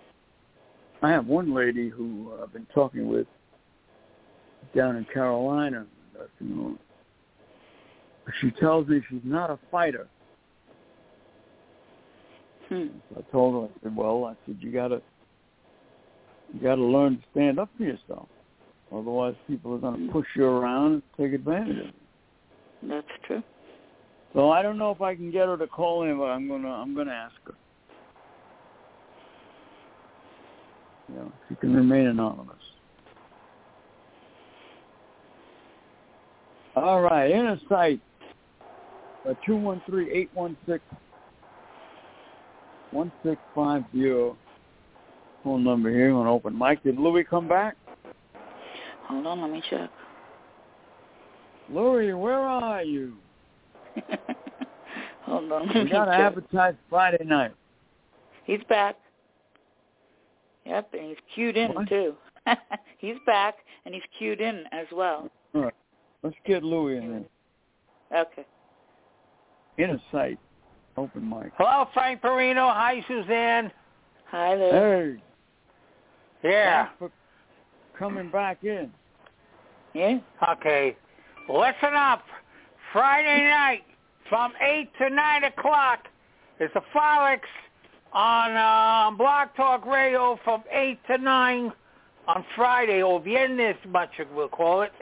I 1.02 1.10
have 1.10 1.26
one 1.26 1.52
lady 1.52 1.90
who 1.90 2.32
I've 2.42 2.52
been 2.52 2.66
talking 2.74 3.08
with 3.08 3.26
down 4.74 4.96
in 4.96 5.04
Carolina. 5.04 5.84
nursing 6.14 6.56
home. 6.56 6.78
She 8.40 8.50
tells 8.52 8.88
me 8.88 9.02
she's 9.10 9.20
not 9.22 9.50
a 9.50 9.58
fighter. 9.70 10.08
Hmm. 12.72 12.86
I 13.18 13.20
told 13.30 13.54
her, 13.54 13.68
I 13.68 13.82
said, 13.82 13.94
well, 13.94 14.24
I 14.24 14.34
said, 14.46 14.56
you 14.60 14.72
gotta, 14.72 15.02
you 16.54 16.60
gotta 16.62 16.80
learn 16.80 17.18
to 17.18 17.22
stand 17.32 17.58
up 17.58 17.68
for 17.76 17.82
yourself. 17.82 18.28
Otherwise, 18.90 19.34
people 19.46 19.74
are 19.74 19.78
gonna 19.78 20.10
push 20.10 20.26
you 20.34 20.46
around 20.46 20.94
and 20.94 21.02
take 21.20 21.34
advantage 21.34 21.76
of 21.80 21.84
you. 21.84 22.88
That's 22.88 23.06
true. 23.26 23.42
So 24.32 24.50
I 24.50 24.62
don't 24.62 24.78
know 24.78 24.90
if 24.90 25.02
I 25.02 25.14
can 25.14 25.30
get 25.30 25.48
her 25.48 25.58
to 25.58 25.66
call 25.66 26.04
in, 26.04 26.16
but 26.16 26.24
I'm 26.24 26.48
gonna, 26.48 26.70
I'm 26.70 26.96
gonna 26.96 27.12
ask 27.12 27.34
her. 27.44 27.52
You 31.10 31.16
know, 31.16 31.32
she 31.50 31.56
can 31.56 31.76
remain 31.76 32.06
anonymous. 32.06 32.56
All 36.74 37.02
right, 37.02 37.30
Innersight. 37.30 38.00
Uh, 39.28 39.34
two 39.44 39.56
one 39.56 39.82
three 39.84 40.10
eight 40.10 40.30
one 40.32 40.56
six 40.66 40.82
one 42.92 43.10
six 43.24 43.40
five 43.54 43.82
zero. 43.94 44.36
Phone 45.42 45.64
number 45.64 45.90
here 45.90 46.12
on 46.12 46.26
open 46.26 46.56
mic. 46.56 46.82
Did 46.84 46.98
Louis 46.98 47.24
come 47.24 47.48
back? 47.48 47.76
Hold 49.08 49.26
on, 49.26 49.42
let 49.42 49.50
me 49.50 49.62
check. 49.68 49.90
Louis, 51.68 52.12
where 52.12 52.38
are 52.38 52.82
you? 52.84 53.14
Hold 55.22 55.50
on, 55.52 55.66
let 55.66 55.74
We 55.74 55.84
me 55.84 55.90
got 55.90 56.04
to 56.06 56.10
check. 56.12 56.20
advertise 56.20 56.74
Friday 56.88 57.24
night. 57.24 57.52
He's 58.44 58.60
back. 58.68 58.96
Yep, 60.66 60.94
and 60.94 61.08
he's 61.08 61.16
cued 61.34 61.56
in 61.56 61.72
What? 61.74 61.88
too. 61.88 62.14
he's 62.98 63.16
back 63.26 63.56
and 63.84 63.94
he's 63.94 64.02
cued 64.18 64.40
in 64.40 64.64
as 64.72 64.86
well. 64.92 65.28
All 65.54 65.62
right. 65.62 65.74
Let's 66.22 66.36
get 66.46 66.62
Louis 66.62 66.98
in 66.98 67.26
there. 68.12 68.22
Okay. 68.22 68.44
a 69.78 69.98
sight. 70.12 70.38
Open 70.96 71.28
mic. 71.28 71.52
Hello, 71.56 71.88
Frank 71.94 72.20
Perino. 72.20 72.72
Hi, 72.72 73.04
Suzanne. 73.08 73.70
Hi 74.26 74.56
there. 74.56 75.12
Hey. 75.14 75.22
Yeah. 76.50 76.86
Thanks 76.86 76.94
for 76.98 77.10
coming 77.98 78.30
back 78.30 78.62
in. 78.62 78.90
Yeah. 79.94 80.18
Okay. 80.50 80.96
Listen 81.48 81.94
up. 81.94 82.22
Friday 82.92 83.44
night 83.44 83.82
from 84.28 84.52
8 84.60 84.90
to 84.98 85.10
9 85.10 85.44
o'clock 85.44 86.00
is 86.60 86.70
the 86.74 86.82
Frolics 86.94 87.48
on 88.12 88.52
uh, 88.52 89.16
BlogTalkRadio 89.16 90.38
from 90.44 90.62
8 90.70 90.98
to 91.06 91.18
9 91.18 91.72
on 92.28 92.44
Friday, 92.54 93.02
or 93.02 93.20
Viernes, 93.20 93.76
much 93.88 94.10
we'll 94.34 94.48
call 94.48 94.82
it. 94.82 94.92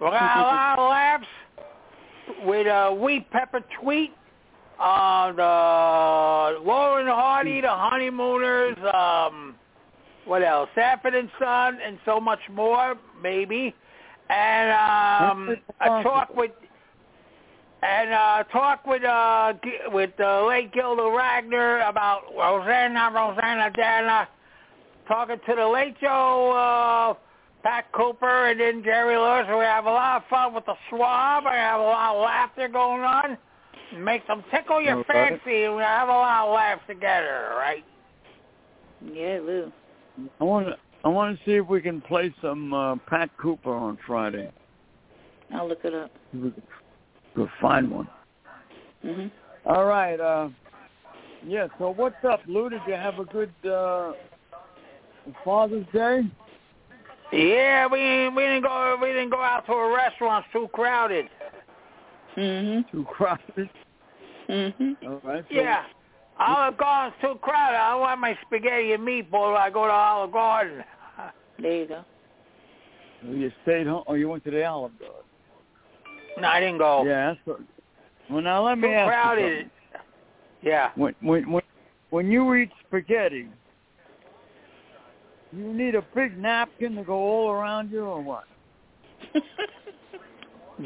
We're 0.00 0.10
going 0.10 0.20
to 0.20 0.28
have 0.28 0.38
a 0.38 0.42
lot 0.42 0.78
of 0.78 0.90
laughs 0.90 1.26
with 2.44 2.66
uh, 2.66 2.90
Wheat 2.92 3.30
Pepper 3.30 3.62
Tweet, 3.80 4.12
uh, 4.78 5.32
the 5.32 6.60
Laurel 6.64 6.96
and 6.98 7.08
Hardy, 7.08 7.60
the 7.60 7.68
Honeymooners, 7.68 8.76
um, 8.94 9.54
what 10.24 10.42
else? 10.42 10.68
Sanford 10.74 11.14
and 11.14 11.30
Son, 11.38 11.78
and 11.84 11.98
so 12.04 12.20
much 12.20 12.40
more, 12.50 12.96
maybe. 13.22 13.74
And 14.28 14.70
um, 14.70 15.56
a 15.80 16.02
talk 16.02 16.34
with 16.34 16.52
and 17.82 18.12
uh, 18.12 18.44
talk 18.44 18.86
with 18.86 19.02
uh, 19.02 19.54
with 19.88 20.12
uh, 20.20 20.46
late 20.46 20.72
Gilda 20.72 21.02
Radner 21.02 21.88
about 21.88 22.22
Rosanna, 22.36 23.10
Rosanna 23.12 23.70
Dana, 23.74 24.28
talking 25.08 25.36
to 25.48 25.54
the 25.56 25.66
late 25.66 25.96
Joe 26.00 26.52
uh, 26.52 27.14
Pat 27.64 27.90
Cooper, 27.92 28.46
and 28.46 28.60
then 28.60 28.84
Jerry 28.84 29.16
Lewis. 29.16 29.46
We 29.48 29.64
have 29.64 29.86
a 29.86 29.90
lot 29.90 30.22
of 30.22 30.28
fun 30.28 30.54
with 30.54 30.64
the 30.66 30.74
swab. 30.88 31.44
I 31.46 31.56
have 31.56 31.80
a 31.80 31.82
lot 31.82 32.14
of 32.14 32.22
laughter 32.22 32.68
going 32.68 33.02
on. 33.02 33.36
Make 33.96 34.26
them 34.26 34.42
tickle 34.50 34.80
your 34.80 34.98
Okay. 34.98 35.12
fancy, 35.12 35.64
and 35.64 35.76
we 35.76 35.82
have 35.82 36.08
a 36.08 36.12
lot 36.12 36.46
of 36.48 36.54
laughs 36.54 36.82
together, 36.86 37.52
right? 37.56 37.84
Yeah, 39.04 39.40
Lou. 39.42 39.72
I 40.40 40.44
want 40.44 40.66
to. 40.68 40.76
I 41.04 41.08
want 41.08 41.36
to 41.36 41.44
see 41.44 41.56
if 41.56 41.66
we 41.66 41.80
can 41.80 42.00
play 42.00 42.32
some 42.40 42.72
uh, 42.72 42.96
Pat 43.08 43.28
Cooper 43.36 43.74
on 43.74 43.98
Friday. 44.06 44.50
I'll 45.52 45.66
look 45.68 45.84
it 45.84 45.92
up. 45.94 46.12
If 46.32 46.42
we 46.42 46.50
could, 46.50 46.62
could 47.34 47.50
find 47.60 47.90
one. 47.90 48.08
Mhm. 49.04 49.30
All 49.66 49.84
right. 49.86 50.20
Uh, 50.20 50.48
yeah. 51.44 51.66
So 51.78 51.90
what's 51.90 52.24
up, 52.24 52.40
Lou? 52.46 52.70
Did 52.70 52.82
you 52.86 52.94
have 52.94 53.18
a 53.18 53.24
good 53.24 53.52
uh, 53.68 54.12
Father's 55.44 55.86
Day? 55.92 56.22
Yeah, 57.32 57.86
we 57.86 58.28
we 58.28 58.42
didn't 58.42 58.62
go 58.62 58.96
we 59.00 59.08
didn't 59.08 59.30
go 59.30 59.42
out 59.42 59.66
to 59.66 59.72
a 59.72 59.94
restaurant. 59.94 60.44
It's 60.44 60.52
too 60.52 60.68
crowded. 60.72 61.28
Mhm. 62.36 62.90
Too 62.90 63.04
crowded. 63.04 63.68
Mhm. 64.52 64.96
All 65.06 65.20
right. 65.24 65.44
So 65.48 65.54
Yeah. 65.54 65.84
Olive 66.38 66.76
Garden's 66.76 67.14
too 67.20 67.36
crowded. 67.42 67.76
I 67.78 67.94
want 67.94 68.20
my 68.20 68.36
spaghetti 68.46 68.92
and 68.92 69.06
meatball 69.06 69.56
I 69.56 69.70
go 69.70 69.86
to 69.86 69.92
Olive 69.92 70.32
Garden. 70.32 70.84
There 71.58 71.72
you 71.72 71.86
go. 71.86 72.04
You 73.22 73.52
stayed 73.62 73.86
home, 73.86 74.02
or 74.06 74.18
you 74.18 74.28
went 74.28 74.42
to 74.44 74.50
the 74.50 74.64
Olive 74.64 74.98
Garden? 74.98 75.16
No, 76.38 76.48
I 76.48 76.60
didn't 76.60 76.78
go. 76.78 77.04
Yeah. 77.04 77.34
That's 77.34 77.40
what, 77.46 77.60
well, 78.28 78.42
now 78.42 78.62
let 78.64 78.78
me 78.78 78.88
Too 78.88 78.94
ask 78.94 79.06
you 79.06 79.10
crowded. 79.10 79.70
something. 79.92 80.08
Yeah. 80.62 80.90
When 80.96 81.14
when 81.20 81.50
when 81.50 81.62
when 82.10 82.30
you 82.30 82.54
eat 82.54 82.70
spaghetti, 82.86 83.48
you 85.52 85.72
need 85.72 85.94
a 85.94 86.02
big 86.14 86.36
napkin 86.38 86.96
to 86.96 87.02
go 87.04 87.14
all 87.14 87.50
around 87.50 87.90
you, 87.90 88.04
or 88.04 88.20
what? 88.20 88.44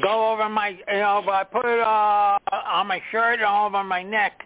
Go 0.01 0.31
over 0.33 0.49
my, 0.49 0.69
you 0.69 0.77
know, 0.87 1.21
but 1.25 1.31
I 1.33 1.43
put 1.43 1.65
it 1.65 1.79
uh, 1.79 2.37
on 2.51 2.87
my 2.87 3.01
shirt 3.11 3.39
and 3.39 3.43
over 3.43 3.83
my 3.83 4.03
neck. 4.03 4.43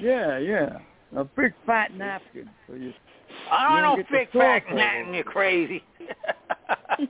Yeah, 0.00 0.38
yeah. 0.38 0.78
A 1.16 1.24
big 1.24 1.52
fat 1.66 1.94
napkin. 1.96 2.48
So 2.66 2.74
you 2.74 2.92
I 3.50 3.68
don't 3.68 3.82
don't 3.82 3.90
know, 3.90 3.96
get 3.96 4.06
the 4.10 4.16
thick 4.18 4.28
fat 4.32 4.62
sauce 4.62 4.70
all 4.72 4.76
Latin, 4.78 5.02
over. 5.06 5.14
you're 5.14 5.24
crazy. 5.24 5.82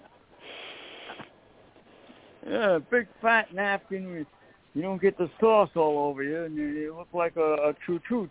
yeah, 2.48 2.76
a 2.76 2.80
big 2.80 3.06
fat 3.20 3.52
napkin. 3.54 4.02
You, 4.04 4.26
you 4.74 4.82
don't 4.82 5.00
get 5.02 5.18
the 5.18 5.28
sauce 5.40 5.70
all 5.74 5.98
over 6.08 6.22
you, 6.22 6.44
and 6.44 6.54
you, 6.56 6.66
you 6.66 6.96
look 6.96 7.08
like 7.12 7.36
a, 7.36 7.54
a 7.54 7.74
choo 7.84 8.00
choo. 8.08 8.28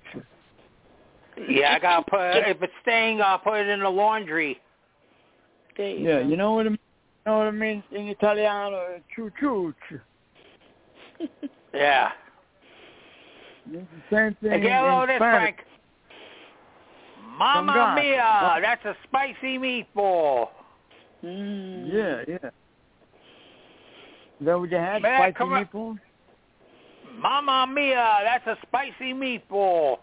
yeah, 1.49 1.74
I 1.76 1.80
gotta 1.80 2.05
put 2.09 2.49
if 2.49 2.61
it's 2.61 2.74
staying, 2.82 3.22
I'll 3.22 3.39
put 3.39 3.59
it 3.59 3.68
in 3.68 3.82
the 3.82 3.89
laundry. 3.89 4.59
There 5.76 5.89
you 5.89 6.07
Yeah, 6.07 6.22
go. 6.22 6.28
you 6.28 6.38
know 6.38 6.53
what 6.53 6.65
I 6.65 6.70
mean. 6.70 6.80
You 7.28 7.34
know 7.34 7.39
what 7.39 7.47
I 7.47 7.51
mean 7.51 7.84
in 7.91 8.07
Italiano, 8.07 9.01
choo 9.13 9.30
choo. 9.38 9.73
Yeah. 11.73 12.11
It's 13.69 13.86
the 14.09 14.15
same 14.15 14.38
thing 14.41 14.49
Hey, 14.51 14.55
in, 14.55 14.63
get 14.63 14.82
a 14.82 14.88
load 14.88 15.03
of 15.03 15.09
in 15.09 15.15
this, 15.15 15.17
Frank. 15.17 15.57
Mamma 17.38 17.95
mia, 18.01 18.39
What? 18.43 18.61
that's 18.61 18.86
a 18.86 18.95
spicy 19.03 19.57
meatball. 19.57 20.47
Mm. 21.21 21.91
Yeah, 21.91 22.23
yeah. 22.30 22.49
Is 24.39 24.45
that 24.45 24.57
what 24.57 24.71
you 24.71 24.78
had? 24.78 25.01
Man, 25.01 25.19
Spicy 25.19 25.34
come 25.34 25.51
on. 25.53 25.99
Mamma 27.19 27.67
mia, 27.73 28.19
that's 28.23 28.47
a 28.47 28.55
spicy 28.65 29.13
meatball. 29.13 29.97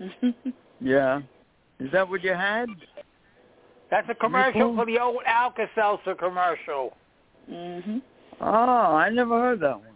Yeah. 0.80 1.20
Is 1.78 1.92
that 1.92 2.08
what 2.08 2.24
you 2.24 2.32
had? 2.32 2.68
That's 3.92 4.08
a 4.08 4.14
commercial 4.14 4.74
for 4.74 4.86
the 4.86 4.98
old 4.98 5.18
Alka-Seltzer 5.26 6.14
commercial. 6.14 6.96
mhm. 7.48 8.00
Oh, 8.40 8.96
I 8.96 9.10
never 9.10 9.38
heard 9.38 9.60
that 9.60 9.78
one. 9.78 9.86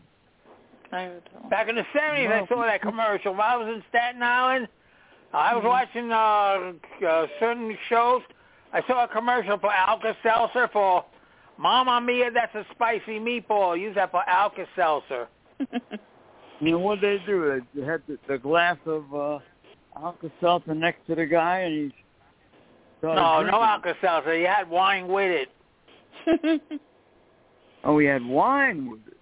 I 0.93 1.05
heard 1.05 1.23
that 1.33 1.41
one. 1.41 1.49
Back 1.49 1.69
in 1.71 1.77
the 1.77 1.87
70s, 1.95 2.31
I 2.31 2.47
saw 2.47 2.61
that 2.63 2.83
commercial. 2.83 3.33
When 3.33 3.41
I 3.41 3.57
was 3.57 3.69
in 3.69 3.83
Staten 3.89 4.23
Island, 4.23 4.69
I 5.33 5.55
was 5.55 5.65
Mhm. 5.65 5.69
watching 5.69 6.13
uh, 6.13 7.07
uh, 7.09 7.27
certain 7.41 7.77
shows. 7.89 8.21
I 8.75 8.83
saw 8.87 9.05
a 9.05 9.09
commercial 9.09 9.57
for 9.59 9.73
Alka-Seltzer 9.73 10.69
for 10.69 11.03
Mamma 11.57 11.99
Mia, 12.03 12.31
that's 12.31 12.55
a 12.55 12.67
spicy 12.73 13.19
meatball. 13.19 13.81
Use 13.81 13.95
that 13.95 14.11
for 14.11 14.23
Alka-Seltzer. 14.29 15.27
You 16.61 16.71
know 16.73 16.79
what 16.79 17.03
they 17.03 17.19
do? 17.27 17.63
They 17.75 17.83
had 17.83 18.03
the, 18.07 18.19
the 18.29 18.39
glass 18.39 18.79
of 18.87 19.15
uh, 19.15 19.39
Alka-Seltzer 19.95 20.75
next 20.75 21.07
to 21.07 21.15
the 21.15 21.27
guy, 21.27 21.61
and 21.61 21.75
he 21.93 21.95
started 23.15 23.51
No, 23.51 23.59
no 23.59 23.63
Alka-Seltzer. 23.63 24.37
You 24.37 24.47
had 24.47 24.69
wine 24.69 25.09
with 25.09 25.47
it. 26.27 26.63
Oh, 27.87 27.99
he 28.01 28.07
had 28.07 28.27
wine 28.27 28.91
with 28.91 29.01
it. 29.07 29.17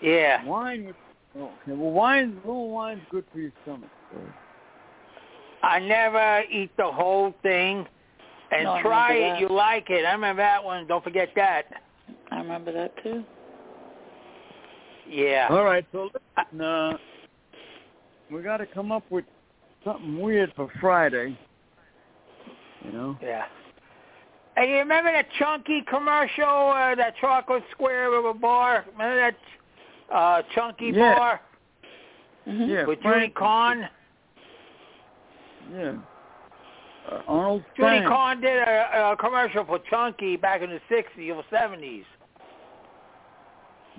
Yeah. 0.00 0.44
Wine 0.44 0.86
with. 0.86 0.96
Oh, 1.36 1.50
okay. 1.62 1.72
Well, 1.72 1.90
wine, 1.90 2.36
little 2.44 2.70
wine's 2.70 3.02
good 3.10 3.24
for 3.32 3.40
your 3.40 3.50
stomach. 3.64 3.90
So. 4.12 4.20
I 5.64 5.80
never 5.80 6.44
eat 6.48 6.70
the 6.76 6.86
whole 6.86 7.34
thing. 7.42 7.86
And 8.52 8.64
No, 8.64 8.80
try 8.82 9.14
it, 9.14 9.30
that. 9.32 9.40
you 9.40 9.48
like 9.48 9.90
it. 9.90 10.04
I 10.04 10.12
remember 10.12 10.42
that 10.42 10.62
one. 10.62 10.86
Don't 10.86 11.02
forget 11.02 11.30
that. 11.34 11.64
I 12.30 12.36
remember 12.38 12.72
that 12.72 12.92
too. 13.02 13.24
Yeah. 15.08 15.48
All 15.50 15.64
right, 15.64 15.84
so 15.90 16.10
listen, 16.36 16.60
uh, 16.60 16.96
we 18.30 18.42
got 18.42 18.58
to 18.58 18.66
come 18.66 18.92
up 18.92 19.04
with 19.10 19.24
something 19.84 20.20
weird 20.20 20.52
for 20.54 20.70
Friday. 20.80 21.36
You 22.84 22.92
know? 22.92 23.18
Yeah. 23.22 23.44
And 24.56 24.70
you 24.70 24.76
remember 24.78 25.12
that 25.12 25.26
chunky 25.38 25.82
commercial, 25.82 26.44
uh, 26.74 26.94
that 26.94 27.14
chocolate 27.20 27.64
square 27.72 28.14
of 28.16 28.24
a 28.24 28.32
bar? 28.34 28.84
Remember 28.92 29.16
that 29.16 29.36
uh, 30.14 30.42
chunky 30.54 30.92
Yeah. 30.94 31.14
bar 31.14 31.40
Mhm. 32.46 32.68
Yeah. 32.68 32.84
with 32.86 33.02
Frank- 33.02 33.16
Judy 33.20 33.32
Kahn? 33.34 33.88
Yeah. 35.74 35.92
Uh, 37.10 37.22
Arnold 37.28 37.64
Judy 37.76 37.98
Stang. 37.98 38.08
Kahn 38.08 38.40
did 38.40 38.56
a, 38.58 39.12
a 39.12 39.16
commercial 39.16 39.64
for 39.64 39.78
Chunky 39.90 40.36
back 40.36 40.62
in 40.62 40.70
the 40.70 40.80
60s 40.88 41.34
or 41.34 41.42
70s. 41.52 42.04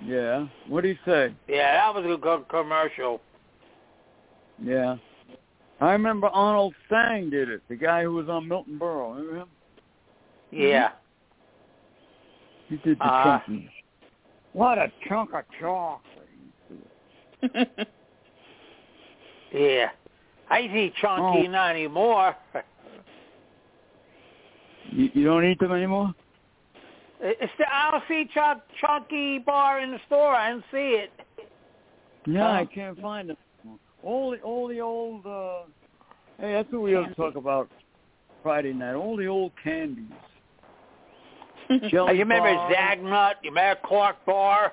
Yeah. 0.04 0.46
What 0.66 0.82
do 0.82 0.88
you 0.88 0.98
say? 1.04 1.34
Yeah, 1.46 1.74
that 1.74 1.94
was 1.94 2.04
a 2.10 2.16
good 2.16 2.48
commercial. 2.48 3.20
Yeah. 4.62 4.96
I 5.80 5.92
remember 5.92 6.26
Arnold 6.28 6.74
Stang 6.86 7.30
did 7.30 7.48
it. 7.48 7.62
The 7.68 7.76
guy 7.76 8.02
who 8.02 8.12
was 8.12 8.28
on 8.28 8.48
Milton 8.48 8.78
Berle. 8.78 9.14
Remember 9.16 9.36
him? 9.40 9.48
Yeah. 10.50 10.90
He 12.68 12.76
did 12.78 12.98
the 12.98 13.04
Uh, 13.04 13.38
chunky. 13.46 13.70
What 14.52 14.78
a 14.78 14.90
chunk 15.08 15.32
of 15.34 15.44
chocolate. 15.60 16.28
Yeah. 19.52 19.90
I 20.50 20.60
eat 20.60 20.94
Chunky, 21.00 21.46
Oh. 21.46 21.50
not 21.50 21.70
anymore. 21.70 22.36
You, 24.90 25.10
you 25.12 25.24
don't 25.24 25.44
eat 25.44 25.58
them 25.58 25.72
anymore? 25.72 26.14
It's 27.20 27.52
the, 27.58 27.64
I 27.70 27.90
don't 27.90 28.02
see 28.08 28.26
Chunk, 28.32 28.62
Chunky 28.80 29.38
bar 29.38 29.80
in 29.80 29.90
the 29.90 29.98
store. 30.06 30.34
I 30.34 30.50
didn't 30.52 30.64
see 30.70 30.96
it. 30.96 31.10
Yeah, 32.26 32.48
Oh. 32.48 32.52
I 32.52 32.64
can't 32.64 32.98
find 33.00 33.28
them. 33.30 33.36
All 34.02 34.30
the 34.30 34.38
all 34.40 34.68
the 34.68 34.80
old 34.80 35.26
uh 35.26 35.60
Hey, 36.40 36.52
that's 36.52 36.70
what 36.72 36.82
we 36.82 36.94
ought 36.94 37.08
to 37.08 37.14
talk 37.14 37.34
about 37.34 37.68
Friday 38.42 38.72
night. 38.72 38.94
All 38.94 39.16
the 39.16 39.26
old 39.26 39.50
candies. 39.62 40.04
Jelly 41.90 42.12
you 42.14 42.20
remember 42.20 42.54
bar. 42.54 42.72
Zagnut? 42.72 43.34
You 43.42 43.50
remember 43.50 43.80
Clark 43.84 44.24
Bar? 44.24 44.72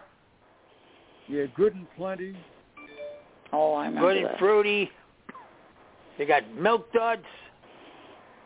Yeah, 1.27 1.45
good 1.55 1.73
and 1.73 1.87
plenty. 1.97 2.37
Oh, 3.51 3.73
I 3.73 3.87
remember 3.87 4.09
Good 4.09 4.17
and 4.17 4.25
that. 4.27 4.39
fruity. 4.39 4.91
You 6.19 6.25
got 6.27 6.43
Milk 6.53 6.91
Duds. 6.93 7.23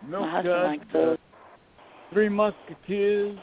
Milk 0.07 0.25
Duds, 0.43 0.47
liked 0.47 0.93
those. 0.93 1.17
Three 2.13 2.30
Musketeers. 2.30 3.38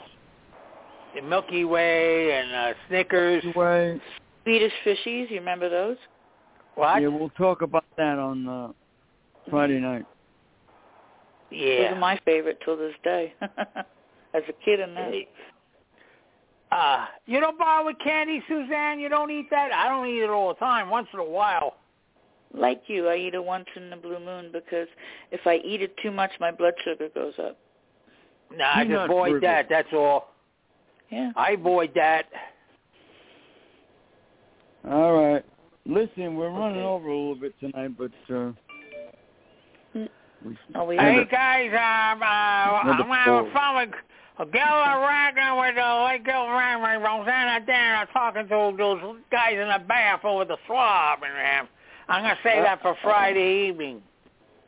the 1.14 1.22
Milky 1.22 1.64
Way 1.64 2.32
and 2.32 2.52
uh, 2.52 2.72
Snickers. 2.88 3.44
Way. 3.54 4.00
Swedish 4.44 4.72
fishies, 4.84 5.30
you 5.30 5.36
remember 5.38 5.68
those? 5.68 5.96
What? 6.76 7.00
Yeah, 7.02 7.08
we'll 7.08 7.30
talk 7.30 7.62
about 7.62 7.84
that 7.96 8.18
on 8.18 8.48
uh, 8.48 8.68
Friday 9.50 9.80
night. 9.80 10.04
Those 11.50 11.60
Yeah. 11.60 11.92
are 11.92 11.98
my 11.98 12.18
favorite 12.24 12.58
till 12.64 12.76
this 12.76 12.94
day. 13.02 13.34
As 13.40 14.42
a 14.48 14.52
kid 14.64 14.80
and 14.80 14.96
that. 14.96 15.12
Uh, 16.70 17.06
you 17.26 17.40
don't 17.40 17.58
bother 17.58 17.86
with 17.86 17.96
candy, 18.04 18.42
Suzanne? 18.48 19.00
You 19.00 19.08
don't 19.08 19.30
eat 19.30 19.48
that? 19.50 19.72
I 19.72 19.88
don't 19.88 20.06
eat 20.06 20.22
it 20.22 20.28
all 20.30 20.48
the 20.48 20.54
time. 20.56 20.90
Once 20.90 21.08
in 21.14 21.20
a 21.20 21.24
while. 21.24 21.76
Like 22.52 22.82
you, 22.86 23.08
I 23.08 23.16
eat 23.16 23.34
it 23.34 23.44
once 23.44 23.66
in 23.74 23.90
the 23.90 23.96
blue 23.96 24.18
moon 24.20 24.50
because 24.52 24.88
if 25.30 25.40
I 25.46 25.56
eat 25.64 25.82
it 25.82 25.96
too 26.02 26.10
much, 26.10 26.30
my 26.40 26.50
blood 26.50 26.74
sugar 26.84 27.08
goes 27.14 27.34
up. 27.38 27.56
Nah, 28.54 28.72
I 28.76 28.84
just 28.84 29.04
avoid 29.04 29.30
brittle. 29.40 29.48
that. 29.48 29.66
That's 29.68 29.88
all. 29.92 30.28
Yeah. 31.10 31.32
I 31.36 31.52
avoid 31.52 31.92
that. 31.94 32.26
All 34.88 35.12
right. 35.14 35.44
Listen, 35.88 36.34
we're 36.36 36.50
running 36.50 36.78
Okay. 36.78 36.86
over 36.86 37.08
a 37.08 37.16
little 37.16 37.34
bit 37.36 37.58
tonight, 37.60 37.96
but 37.96 38.10
uh, 38.28 38.52
Mm. 39.94 40.08
we, 40.42 40.58
Oh, 40.74 40.84
we 40.84 40.96
Hey 40.96 41.24
guys, 41.30 41.70
um, 41.72 42.22
uh, 42.22 42.26
I'm 42.26 42.86
Number 42.98 43.14
having 43.14 43.44
four. 43.44 43.52
fun 43.52 43.76
with 43.76 43.94
a 44.38 44.46
girl 44.46 44.62
Radner 44.62 45.58
with 45.60 45.78
uh, 45.78 46.04
Lake 46.04 46.24
Girl 46.24 46.46
Radner, 46.48 47.02
Rosanna 47.02 47.64
Dan. 47.64 47.98
I'm 48.00 48.06
talking 48.08 48.48
to 48.48 48.74
those 48.76 49.16
guys 49.30 49.52
in 49.54 49.68
the 49.68 49.78
bath 49.86 50.24
over 50.24 50.44
the 50.44 50.58
swab, 50.66 51.20
and 51.22 51.60
um, 51.60 51.68
I'm 52.08 52.22
gonna 52.22 52.38
say 52.42 52.60
that 52.60 52.82
for 52.82 52.96
Friday 53.02 53.68
evening. 53.68 54.02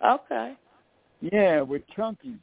Okay. 0.05 0.55
yeah, 1.21 1.61
with 1.63 1.83
Chunkies. 1.97 2.39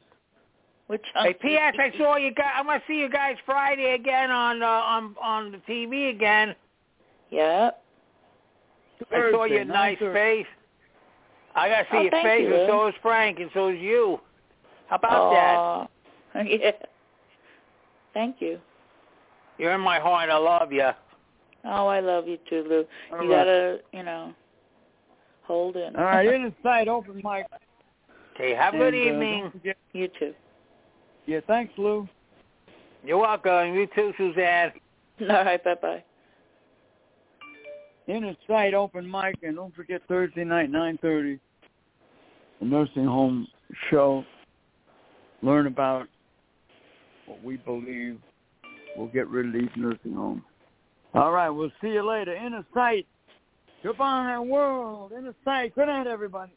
Which 0.88 1.02
Hey, 1.16 1.34
P.S. 1.34 1.76
I 1.80 1.92
saw 1.98 2.18
you 2.18 2.32
guys. 2.32 2.52
I'm 2.56 2.66
gonna 2.66 2.84
see 2.88 3.00
you 3.00 3.10
guys 3.10 3.38
Friday 3.46 3.94
again 3.96 4.30
on 4.30 4.62
uh, 4.62 4.68
on 4.68 5.16
on 5.22 5.52
the 5.52 5.58
TV 5.60 6.10
again. 6.14 6.54
Yeah. 9.00 9.18
I 9.18 9.32
saw 9.32 9.44
Thursday, 9.44 9.56
your 9.56 9.66
nice 9.66 9.98
9:30. 10.00 10.14
face. 10.14 10.48
I 11.56 11.70
gotta 11.70 11.84
see 11.92 11.98
Oh, 11.98 12.02
your 12.02 12.12
face, 12.12 12.42
you, 12.42 12.56
and 12.56 12.68
so 12.70 12.88
is 12.88 12.96
Frank, 13.02 13.40
and 13.40 13.50
so 13.54 13.70
is 13.70 13.80
you. 13.80 14.20
How 14.88 14.98
about 14.98 15.32
that? 15.32 15.56
Aw. 15.58 15.88
Yeah. 16.44 16.72
Thank 18.14 18.42
you. 18.42 18.60
You're 19.58 19.74
in 19.74 19.82
my 19.82 20.00
heart. 20.00 20.30
I 20.30 20.38
love 20.38 20.72
you. 20.72 20.90
Oh, 21.64 21.88
I 21.88 22.00
love 22.00 22.28
you 22.28 22.38
too, 22.50 22.64
Lou. 22.68 22.86
All 23.12 23.24
you 23.26 23.32
right. 23.32 23.38
gotta, 23.46 23.80
you 23.94 24.04
know, 24.04 24.34
hold 25.44 25.78
in. 25.78 25.96
All 25.96 26.04
right, 26.04 26.28
in 26.28 26.44
the 26.46 26.54
side, 26.62 26.88
open 26.88 27.16
mic. 27.16 27.46
Okay, 28.36 28.54
have 28.54 28.74
a 28.74 28.78
good 28.78 28.94
And, 28.94 29.04
uh, 29.04 29.12
evening. 29.14 29.52
don't 29.64 29.78
you 29.94 30.10
too. 30.20 30.34
yeah, 31.26 31.40
thanks, 31.48 31.74
Lou. 31.78 32.08
You're 33.04 33.18
welcome. 33.18 33.74
You 33.74 33.88
too, 33.96 34.14
Suzanne. 34.18 34.74
All 35.22 35.28
right. 35.28 35.64
Bye 35.64 35.76
bye. 35.82 36.04
In 38.08 38.22
the 38.22 38.36
site, 38.48 38.74
open 38.74 39.10
mic, 39.10 39.36
and 39.42 39.56
don't 39.56 39.76
forget 39.76 40.02
Thursday 40.08 40.44
night, 40.44 40.72
9.30, 40.72 41.40
the 42.60 42.66
nursing 42.66 43.06
home 43.06 43.48
show. 43.90 44.24
Learn 45.42 45.68
about 45.68 46.08
what 47.26 47.44
we 47.44 47.58
believe 47.58 48.20
will 48.96 49.08
get 49.08 49.28
rid 49.28 49.48
of 49.48 49.54
these 49.54 49.70
nursing 49.76 50.14
homes. 50.14 50.44
All 51.14 51.32
right, 51.32 51.50
we'll 51.50 51.72
see 51.82 51.90
you 51.90 52.08
later. 52.08 52.34
In 52.34 52.64
Sight. 52.74 53.08
Goodbye, 53.84 54.40
world. 54.40 55.12
In 55.12 55.26
the 55.26 55.36
site. 55.44 55.76
Good 55.76 55.88
night, 55.88 56.08
everybody. 56.08 56.52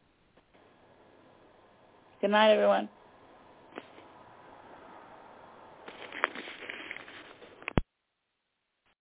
Good 2.21 2.31
night, 2.31 2.53
everyone. 2.53 2.89